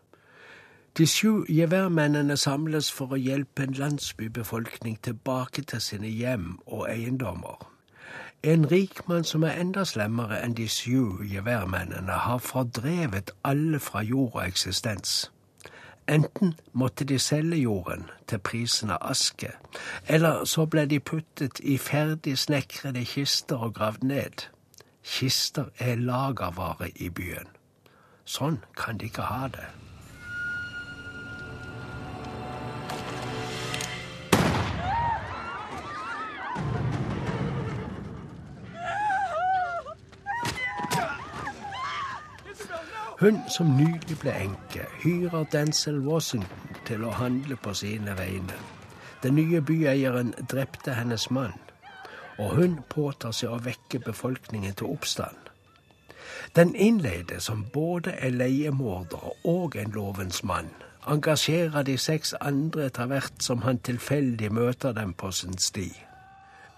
De 0.98 1.07
sju 1.07 1.44
geværmennene 1.48 2.37
samles 2.37 2.88
for 2.92 3.12
å 3.12 3.20
hjelpe 3.20 3.66
en 3.66 3.76
landsbybefolkning 3.76 4.96
tilbake 5.02 5.62
til 5.62 5.81
sine 5.81 6.09
hjem 6.09 6.59
og 6.66 6.87
eiendommer. 6.88 7.66
En 8.42 8.70
rikmann 8.70 9.24
som 9.24 9.44
er 9.44 9.61
enda 9.61 9.85
slemmere 9.85 10.40
enn 10.44 10.57
de 10.57 10.68
sju 10.68 11.20
geværmennene, 11.29 12.12
har 12.12 12.38
fordrevet 12.38 13.31
alle 13.44 13.81
fra 13.81 14.00
jord 14.02 14.35
og 14.35 14.46
eksistens. 14.46 15.31
Enten 16.09 16.55
måtte 16.73 17.05
de 17.05 17.19
selge 17.19 17.57
jorden 17.57 18.11
til 18.29 18.38
prisen 18.38 18.90
av 18.95 18.99
aske, 19.11 19.51
eller 20.07 20.45
så 20.45 20.66
ble 20.66 20.87
de 20.87 21.01
puttet 21.01 21.61
i 21.61 21.79
ferdig 21.83 22.37
snekrede 22.38 23.03
kister 23.05 23.57
og 23.66 23.75
gravd 23.75 24.07
ned. 24.07 24.47
Kister 25.03 25.73
er 25.79 25.99
lagervare 25.99 26.92
i 26.95 27.11
byen. 27.11 27.51
Sånn 28.25 28.62
kan 28.79 28.99
de 28.99 29.11
ikke 29.11 29.27
ha 29.27 29.49
det. 29.49 29.66
Hun 43.20 43.38
som 43.48 43.66
nylig 43.66 44.18
ble 44.20 44.33
enke, 44.37 44.85
hyrer 45.00 45.44
Denzil 45.52 46.02
Washington 46.05 46.81
til 46.85 47.05
å 47.05 47.14
handle 47.16 47.57
på 47.57 47.72
sine 47.74 48.12
vegne. 48.18 48.57
Den 49.22 49.38
nye 49.38 49.62
byeieren 49.64 50.35
drepte 50.50 50.92
hennes 50.98 51.31
mann, 51.31 51.55
og 52.38 52.59
hun 52.59 52.74
påtar 52.92 53.33
seg 53.33 53.55
å 53.55 53.62
vekke 53.64 54.02
befolkningen 54.05 54.76
til 54.76 54.92
oppstand. 54.92 55.48
Den 56.57 56.74
innleide, 56.74 57.40
som 57.40 57.64
både 57.72 58.12
er 58.20 58.37
leiemorder 58.37 59.33
og 59.48 59.76
en 59.76 59.96
lovens 59.96 60.42
mann, 60.44 60.68
engasjerer 61.09 61.83
de 61.88 61.96
seks 61.98 62.35
andre 62.40 62.90
etter 62.90 63.09
hvert 63.09 63.40
som 63.40 63.64
han 63.64 63.79
tilfeldig 63.79 64.52
møter 64.52 64.92
dem 64.92 65.14
på 65.14 65.31
sin 65.31 65.57
sti. 65.59 65.88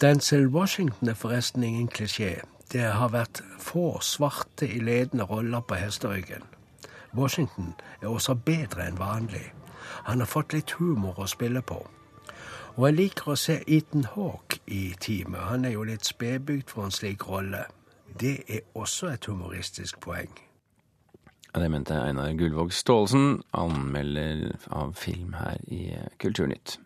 Denzil 0.00 0.46
Washington 0.54 1.08
er 1.08 1.18
forresten 1.18 1.64
ingen 1.66 1.90
klisjé. 1.90 2.36
Det 2.72 2.84
har 2.84 3.08
vært 3.08 3.40
få 3.58 3.98
svarte 4.04 4.66
i 4.68 4.80
ledende 4.84 5.24
roller 5.24 5.60
på 5.60 5.78
hesteryggen. 5.80 6.42
Washington 7.16 7.74
er 8.02 8.10
også 8.12 8.34
bedre 8.34 8.84
enn 8.90 8.98
vanlig. 9.00 9.46
Han 10.04 10.20
har 10.20 10.28
fått 10.28 10.52
litt 10.52 10.74
humor 10.76 11.16
å 11.16 11.28
spille 11.30 11.62
på. 11.64 11.78
Og 12.76 12.84
jeg 12.86 12.96
liker 12.98 13.32
å 13.32 13.38
se 13.40 13.56
Ethan 13.66 14.04
Hawke 14.12 14.60
i 14.66 14.92
teamet. 15.00 15.40
Han 15.48 15.64
er 15.64 15.72
jo 15.74 15.86
litt 15.88 16.04
spedbygd 16.06 16.68
for 16.70 16.86
en 16.86 16.94
slik 16.94 17.24
rolle. 17.28 17.64
Det 18.20 18.36
er 18.46 18.60
også 18.74 19.14
et 19.14 19.26
humoristisk 19.26 20.00
poeng. 20.04 20.30
Det 21.58 21.70
mente 21.72 21.96
Einar 21.96 22.36
Gullvåg 22.38 22.70
Staalesen, 22.76 23.40
anmelder 23.56 24.52
av 24.70 24.92
film 24.94 25.32
her 25.40 25.56
i 25.66 25.88
Kulturnytt. 26.20 26.76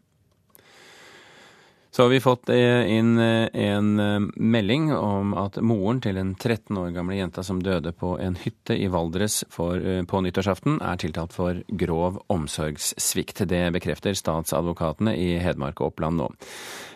Så 1.95 2.03
har 2.03 2.09
vi 2.09 2.21
fått 2.21 2.49
eh, 2.49 2.89
inn 2.89 3.19
eh, 3.19 3.49
en 3.53 4.01
eh, 4.01 4.21
melding 4.37 4.95
om 4.97 5.35
at 5.37 5.59
moren 5.61 5.99
til 6.01 6.17
en 6.17 6.31
13 6.33 6.79
år 6.81 6.95
gamle 6.95 7.19
jenta 7.19 7.45
som 7.45 7.59
døde 7.61 7.93
på 7.93 8.15
en 8.17 8.39
hytte 8.41 8.79
i 8.81 8.87
Valdres 8.89 9.43
for, 9.53 9.77
på 10.09 10.23
nyttårsaften, 10.25 10.79
er 10.81 11.03
tiltalt 11.03 11.37
for 11.37 11.61
grov 11.69 12.23
omsorgssvikt. 12.33 13.45
Det 13.45 13.61
bekrefter 13.77 14.17
statsadvokatene 14.17 15.13
i 15.21 15.37
Hedmark 15.45 15.85
og 15.85 15.93
Oppland 15.93 16.23
nå. 16.23 16.33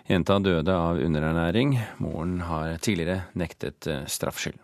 Jenta 0.09 0.41
døde 0.41 0.73
av 0.73 1.05
underernæring. 1.05 1.77
Moren 2.01 2.39
har 2.49 2.79
tidligere 2.81 3.27
nektet 3.37 3.85
straffskyld. 4.09 4.57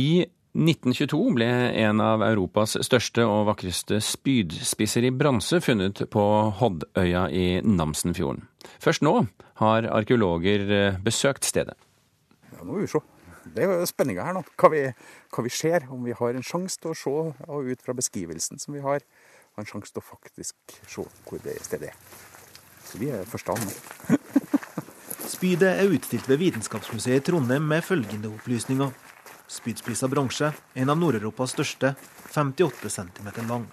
I 0.00 0.24
1922 0.52 1.30
ble 1.32 1.46
en 1.80 2.00
av 2.04 2.20
Europas 2.26 2.74
største 2.84 3.24
og 3.24 3.46
vakreste 3.48 4.02
spydspisser 4.04 5.06
i 5.08 5.12
bronse 5.16 5.62
funnet 5.64 6.02
på 6.12 6.24
Hoddøya 6.58 7.22
i 7.32 7.46
Namsenfjorden. 7.64 8.44
Først 8.82 9.00
nå 9.00 9.14
har 9.62 9.88
arkeologer 9.88 10.66
eh, 10.68 10.98
besøkt 11.00 11.48
stedet. 11.48 11.72
Ja, 12.50 12.58
nå 12.60 12.74
må 12.74 12.82
vi 12.82 12.90
se. 12.92 13.00
Det 13.48 13.64
er 13.64 13.72
jo 13.72 13.86
spenninga 13.88 14.26
her 14.26 14.36
nå. 14.36 14.42
Hva 14.60 14.68
vi, 14.74 14.82
hva 15.32 15.44
vi, 15.46 15.52
ser. 15.56 15.86
Om 15.88 16.04
vi 16.04 16.12
har 16.18 16.36
en 16.36 16.44
sjanse 16.44 16.76
til 16.82 16.92
å 16.92 16.98
se, 17.00 17.14
og 17.48 17.70
ut 17.72 17.84
fra 17.84 17.96
beskrivelsen 17.96 18.60
som 18.60 18.76
vi 18.76 18.84
har, 18.84 19.00
har 19.56 19.64
en 19.64 19.70
sjanse 19.70 19.94
til 19.94 20.04
å 20.04 20.08
faktisk 20.10 20.76
se 20.84 21.06
hvor 21.30 21.40
det 21.46 21.56
stedet 21.64 21.94
er. 21.94 21.96
Så 22.84 23.00
vi 23.00 23.08
er 23.08 23.24
første 23.24 23.56
an. 23.56 23.72
Spydet 25.32 25.80
er 25.80 25.96
utstilt 25.96 26.28
ved 26.28 26.42
Vitenskapsmuseet 26.44 27.22
i 27.22 27.26
Trondheim 27.30 27.64
med 27.72 27.88
følgende 27.88 28.34
opplysninger. 28.36 28.92
Spydspissa 29.52 30.08
bronse, 30.08 30.48
en 30.74 30.90
av 30.90 30.96
Nord-Europas 30.96 31.52
største, 31.52 31.92
58 32.32 32.88
cm 32.88 33.26
lang. 33.50 33.66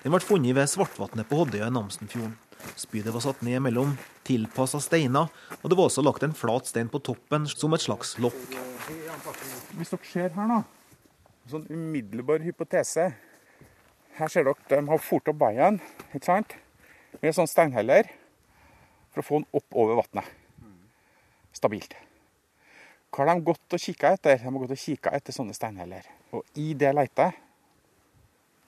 Den 0.00 0.14
ble 0.14 0.20
funnet 0.24 0.56
ved 0.56 0.70
Svartvatnet 0.72 1.28
på 1.28 1.42
Hoddøya 1.42 1.68
i 1.68 1.74
Namsenfjorden. 1.74 2.32
Spydet 2.80 3.12
var 3.12 3.20
satt 3.20 3.42
ned 3.44 3.60
mellom 3.60 3.92
tilpassa 4.24 4.80
steiner, 4.80 5.28
og 5.60 5.66
det 5.68 5.76
var 5.76 5.90
også 5.90 6.04
lagt 6.06 6.24
en 6.24 6.32
flat 6.36 6.70
stein 6.70 6.88
på 6.88 7.02
toppen 7.04 7.44
som 7.50 7.76
et 7.76 7.84
slags 7.84 8.14
lokk. 8.22 8.56
Hvis 9.76 9.92
dere 9.92 10.08
ser 10.08 10.32
her 10.38 10.48
nå, 10.48 10.62
sånn 11.50 11.66
umiddelbar 11.68 12.40
hypotese. 12.46 13.10
Her 14.16 14.32
ser 14.32 14.48
dere 14.48 14.64
de 14.70 14.80
har 14.88 15.02
fort 15.02 15.28
opp 15.28 15.40
veien 15.42 15.80
ikke 16.12 16.24
sant? 16.24 16.56
med 17.20 17.36
sånn 17.36 17.50
steinheller 17.50 18.08
for 19.12 19.20
å 19.20 19.26
få 19.26 19.42
den 19.42 19.60
opp 19.60 19.76
over 19.76 20.00
vannet. 20.00 20.32
Stabilt. 21.52 21.98
Hva 23.12 23.26
har 23.26 23.34
de 23.34 23.44
gått 23.44 23.74
og 23.76 23.80
kikka 23.82 24.14
etter? 24.16 24.38
De 24.40 24.48
har 24.48 24.54
gått 24.62 24.72
og 24.72 24.80
kikka 24.80 25.10
etter 25.12 25.34
sånne 25.36 25.52
steinheller. 25.52 26.06
Og 26.32 26.46
i 26.56 26.70
det 26.72 26.94
leita, 26.96 27.26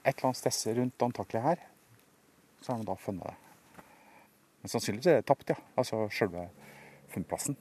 et 0.04 0.12
eller 0.12 0.28
annet 0.28 0.52
sted 0.52 0.76
rundt 0.76 1.04
antakelig 1.06 1.40
her, 1.46 1.62
så 2.60 2.74
har 2.74 2.82
de 2.82 2.90
da 2.90 2.98
funnet 3.00 3.24
det. 3.24 3.38
Men 4.60 4.72
sannsynligvis 4.72 5.08
er 5.08 5.22
det 5.22 5.28
tapt, 5.30 5.48
ja. 5.48 5.56
Altså 5.80 6.02
selve 6.12 6.44
funnplassen. 7.14 7.56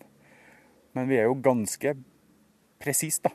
Men 0.95 1.07
vi 1.07 1.21
er 1.21 1.29
jo 1.29 1.39
ganske 1.39 1.95
presist, 2.83 3.23
da, 3.23 3.31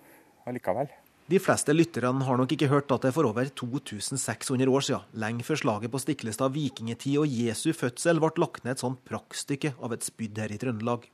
allikevel. 0.48 0.92
De 1.28 1.40
fleste 1.40 1.72
lytterne 1.72 2.24
har 2.24 2.36
nok 2.40 2.52
ikke 2.52 2.68
hørt 2.68 2.92
at 2.92 3.04
det 3.04 3.12
for 3.16 3.28
over 3.28 3.48
2600 3.48 4.68
år 4.68 4.84
siden, 4.84 5.08
lenge 5.24 5.44
før 5.44 5.60
slaget 5.60 5.92
på 5.92 6.00
Stiklestad 6.04 6.52
vikingetid 6.52 7.20
og 7.20 7.32
Jesu 7.32 7.72
fødsel, 7.76 8.20
ble 8.20 8.44
lagt 8.44 8.64
ned 8.64 8.76
et 8.76 8.84
sånt 8.84 9.00
praktstykke 9.08 9.74
av 9.80 9.96
et 9.96 10.04
spyd 10.04 10.40
her 10.40 10.52
i 10.52 10.60
Trøndelag. 10.60 11.08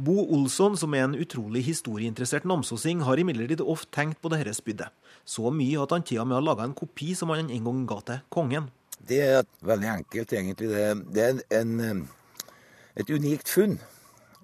Bo 0.00 0.22
Olsson, 0.32 0.78
som 0.80 0.94
er 0.96 1.04
en 1.04 1.16
utrolig 1.20 1.60
historieinteressert 1.66 2.46
namsosing, 2.48 3.02
har 3.04 3.20
imidlertid 3.20 3.60
ofte 3.60 3.90
tenkt 3.92 4.20
på 4.22 4.30
dette 4.32 4.54
spydet. 4.56 4.88
Så 5.28 5.50
mye 5.52 5.82
at 5.82 5.92
han 5.92 6.04
til 6.06 6.22
og 6.22 6.30
med 6.30 6.38
har 6.38 6.46
laga 6.46 6.64
en 6.64 6.76
kopi 6.78 7.12
som 7.18 7.32
han 7.34 7.50
en 7.52 7.66
gang 7.66 7.82
ga 7.90 7.98
til 8.08 8.22
kongen. 8.32 8.70
Det 8.96 9.18
er 9.20 9.44
veldig 9.66 9.90
enkelt, 9.98 10.32
egentlig. 10.32 10.70
Det, 11.12 11.26
er 11.26 11.60
en, 11.60 11.74
eh, 11.84 12.48
et 12.96 13.12
unikt 13.12 13.52
funn 13.52 13.76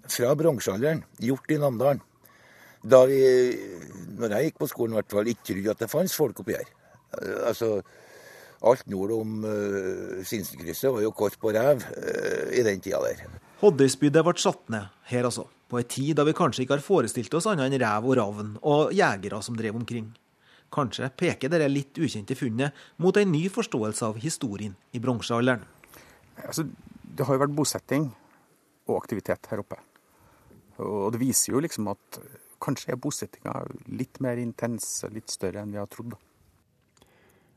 fra 0.04 0.34
bronsealderen, 0.36 1.04
gjort 1.24 1.50
i 1.50 1.58
Namdalen. 1.62 2.04
Da 2.84 3.02
vi, 3.08 3.22
når 4.18 4.36
jeg 4.36 4.50
gikk 4.50 4.60
på 4.60 4.70
skolen, 4.70 4.92
i 4.92 5.00
hvert 5.00 5.16
fall, 5.16 5.32
ikke 5.32 5.48
trodde 5.48 5.72
at 5.72 5.86
det 5.86 5.92
fantes 5.92 6.18
folk 6.20 6.44
oppi 6.44 6.58
her. 6.58 6.68
Altså, 7.48 7.80
Alt 8.66 8.86
nord 8.88 9.10
om 9.12 9.42
uh, 9.44 10.22
Sinsenkrysset 10.24 10.88
var 10.92 11.02
jo 11.04 11.10
kort 11.12 11.36
på 11.40 11.52
rev 11.52 11.82
uh, 11.84 12.46
i 12.56 12.62
den 12.64 12.80
tida 12.80 13.02
der. 13.04 13.26
Hoddøyspydet 13.62 14.24
ble 14.24 14.34
satt 14.40 14.66
ned 14.72 14.90
her, 15.10 15.28
altså. 15.28 15.46
På 15.66 15.80
ei 15.80 15.86
tid 15.88 16.18
da 16.18 16.24
vi 16.26 16.34
kanskje 16.36 16.62
ikke 16.62 16.76
har 16.76 16.84
forestilt 16.84 17.32
oss 17.34 17.48
annet 17.50 17.66
enn 17.66 17.80
rev 17.82 18.04
og 18.06 18.14
ravn 18.18 18.52
og 18.60 18.92
jegere 18.94 19.40
som 19.42 19.56
drev 19.58 19.78
omkring. 19.78 20.12
Kanskje 20.72 21.08
peker 21.18 21.50
dette 21.50 21.66
litt 21.70 21.98
ukjente 21.98 22.36
funnet 22.38 22.76
mot 23.02 23.16
en 23.16 23.32
ny 23.32 23.46
forståelse 23.50 24.04
av 24.06 24.20
historien 24.22 24.76
i 24.94 25.02
bronsealderen. 25.02 25.64
Altså, 26.44 26.66
det 27.02 27.26
har 27.26 27.34
jo 27.34 27.42
vært 27.46 27.56
bosetting 27.56 28.10
og 28.86 28.98
aktivitet 29.00 29.50
her 29.50 29.64
oppe. 29.64 29.80
Og 30.84 31.08
det 31.14 31.22
viser 31.22 31.54
jo 31.54 31.62
liksom 31.64 31.88
at 31.90 32.20
kanskje 32.62 32.92
er 32.92 33.00
bosettinga 33.00 33.56
litt 33.88 34.20
mer 34.24 34.38
intens, 34.40 35.00
litt 35.10 35.32
større 35.32 35.64
enn 35.64 35.72
vi 35.72 35.80
har 35.80 35.90
trodd. 35.90 36.14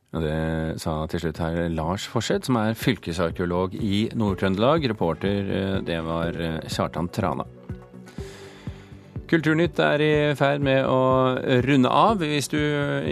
Og 0.10 0.24
det 0.26 0.82
sa 0.82 0.94
til 1.10 1.22
slutt 1.22 1.40
her 1.44 1.68
Lars 1.70 2.08
Forseth, 2.10 2.48
som 2.50 2.58
er 2.58 2.78
fylkesarkeolog 2.78 3.76
i 3.78 4.08
Nord-Trøndelag. 4.18 4.88
Reporter, 4.90 5.52
eh, 5.54 5.76
det 5.86 6.00
var 6.06 6.34
eh, 6.34 6.62
Kjartan 6.66 7.12
Trana. 7.14 7.46
Kulturnytt 9.30 9.78
er 9.86 10.02
i 10.02 10.14
ferd 10.34 10.64
med 10.66 10.88
å 10.90 11.02
runde 11.62 11.90
av. 11.94 12.24
Hvis 12.26 12.50
du 12.50 12.58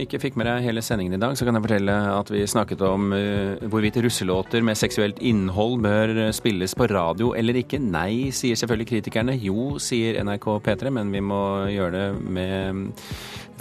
ikke 0.02 0.18
fikk 0.24 0.40
med 0.40 0.48
deg 0.50 0.66
hele 0.66 0.82
sendingen 0.82 1.14
i 1.14 1.20
dag, 1.22 1.36
så 1.38 1.46
kan 1.46 1.54
jeg 1.54 1.66
fortelle 1.68 1.98
at 2.10 2.32
vi 2.34 2.42
snakket 2.50 2.82
om 2.88 3.12
uh, 3.14 3.62
hvorvidt 3.70 4.00
russelåter 4.02 4.66
med 4.66 4.80
seksuelt 4.80 5.22
innhold 5.22 5.78
bør 5.86 6.16
spilles 6.34 6.74
på 6.74 6.90
radio 6.90 7.36
eller 7.38 7.62
ikke. 7.62 7.78
Nei, 7.84 8.34
sier 8.34 8.58
selvfølgelig 8.58 8.90
kritikerne. 8.96 9.38
Jo, 9.38 9.76
sier 9.78 10.18
NRK 10.26 10.50
P3, 10.66 10.94
men 10.98 11.14
vi 11.14 11.22
må 11.22 11.42
gjøre 11.70 11.94
det 12.00 12.34
med 12.40 12.92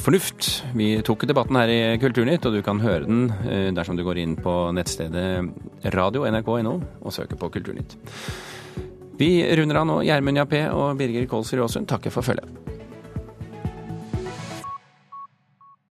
fornuft. 0.01 0.51
Vi 0.81 0.95
tok 1.05 1.29
debatten 1.29 1.61
her 1.61 1.77
i 1.77 1.81
Kulturnytt, 2.01 2.49
og 2.49 2.57
du 2.57 2.65
kan 2.65 2.81
høre 2.81 3.05
den 3.05 3.27
uh, 3.45 3.69
dersom 3.77 4.01
du 4.01 4.07
går 4.07 4.25
inn 4.25 4.37
på 4.41 4.59
nettstedet 4.73 5.93
radio.nrk.no 5.93 6.77
og 7.05 7.19
søker 7.21 7.37
på 7.37 7.53
Kulturnytt. 7.61 8.01
Vi 9.19 9.57
runder 9.57 9.81
av 9.81 9.87
nå. 9.89 10.01
Gjermund 10.05 10.43
Jappé 10.43 10.67
og 10.69 10.97
Birger 11.01 11.29
Kolsrud 11.31 11.65
Aasund 11.65 11.89
takker 11.89 12.13
for 12.13 12.27
følget. 12.27 12.66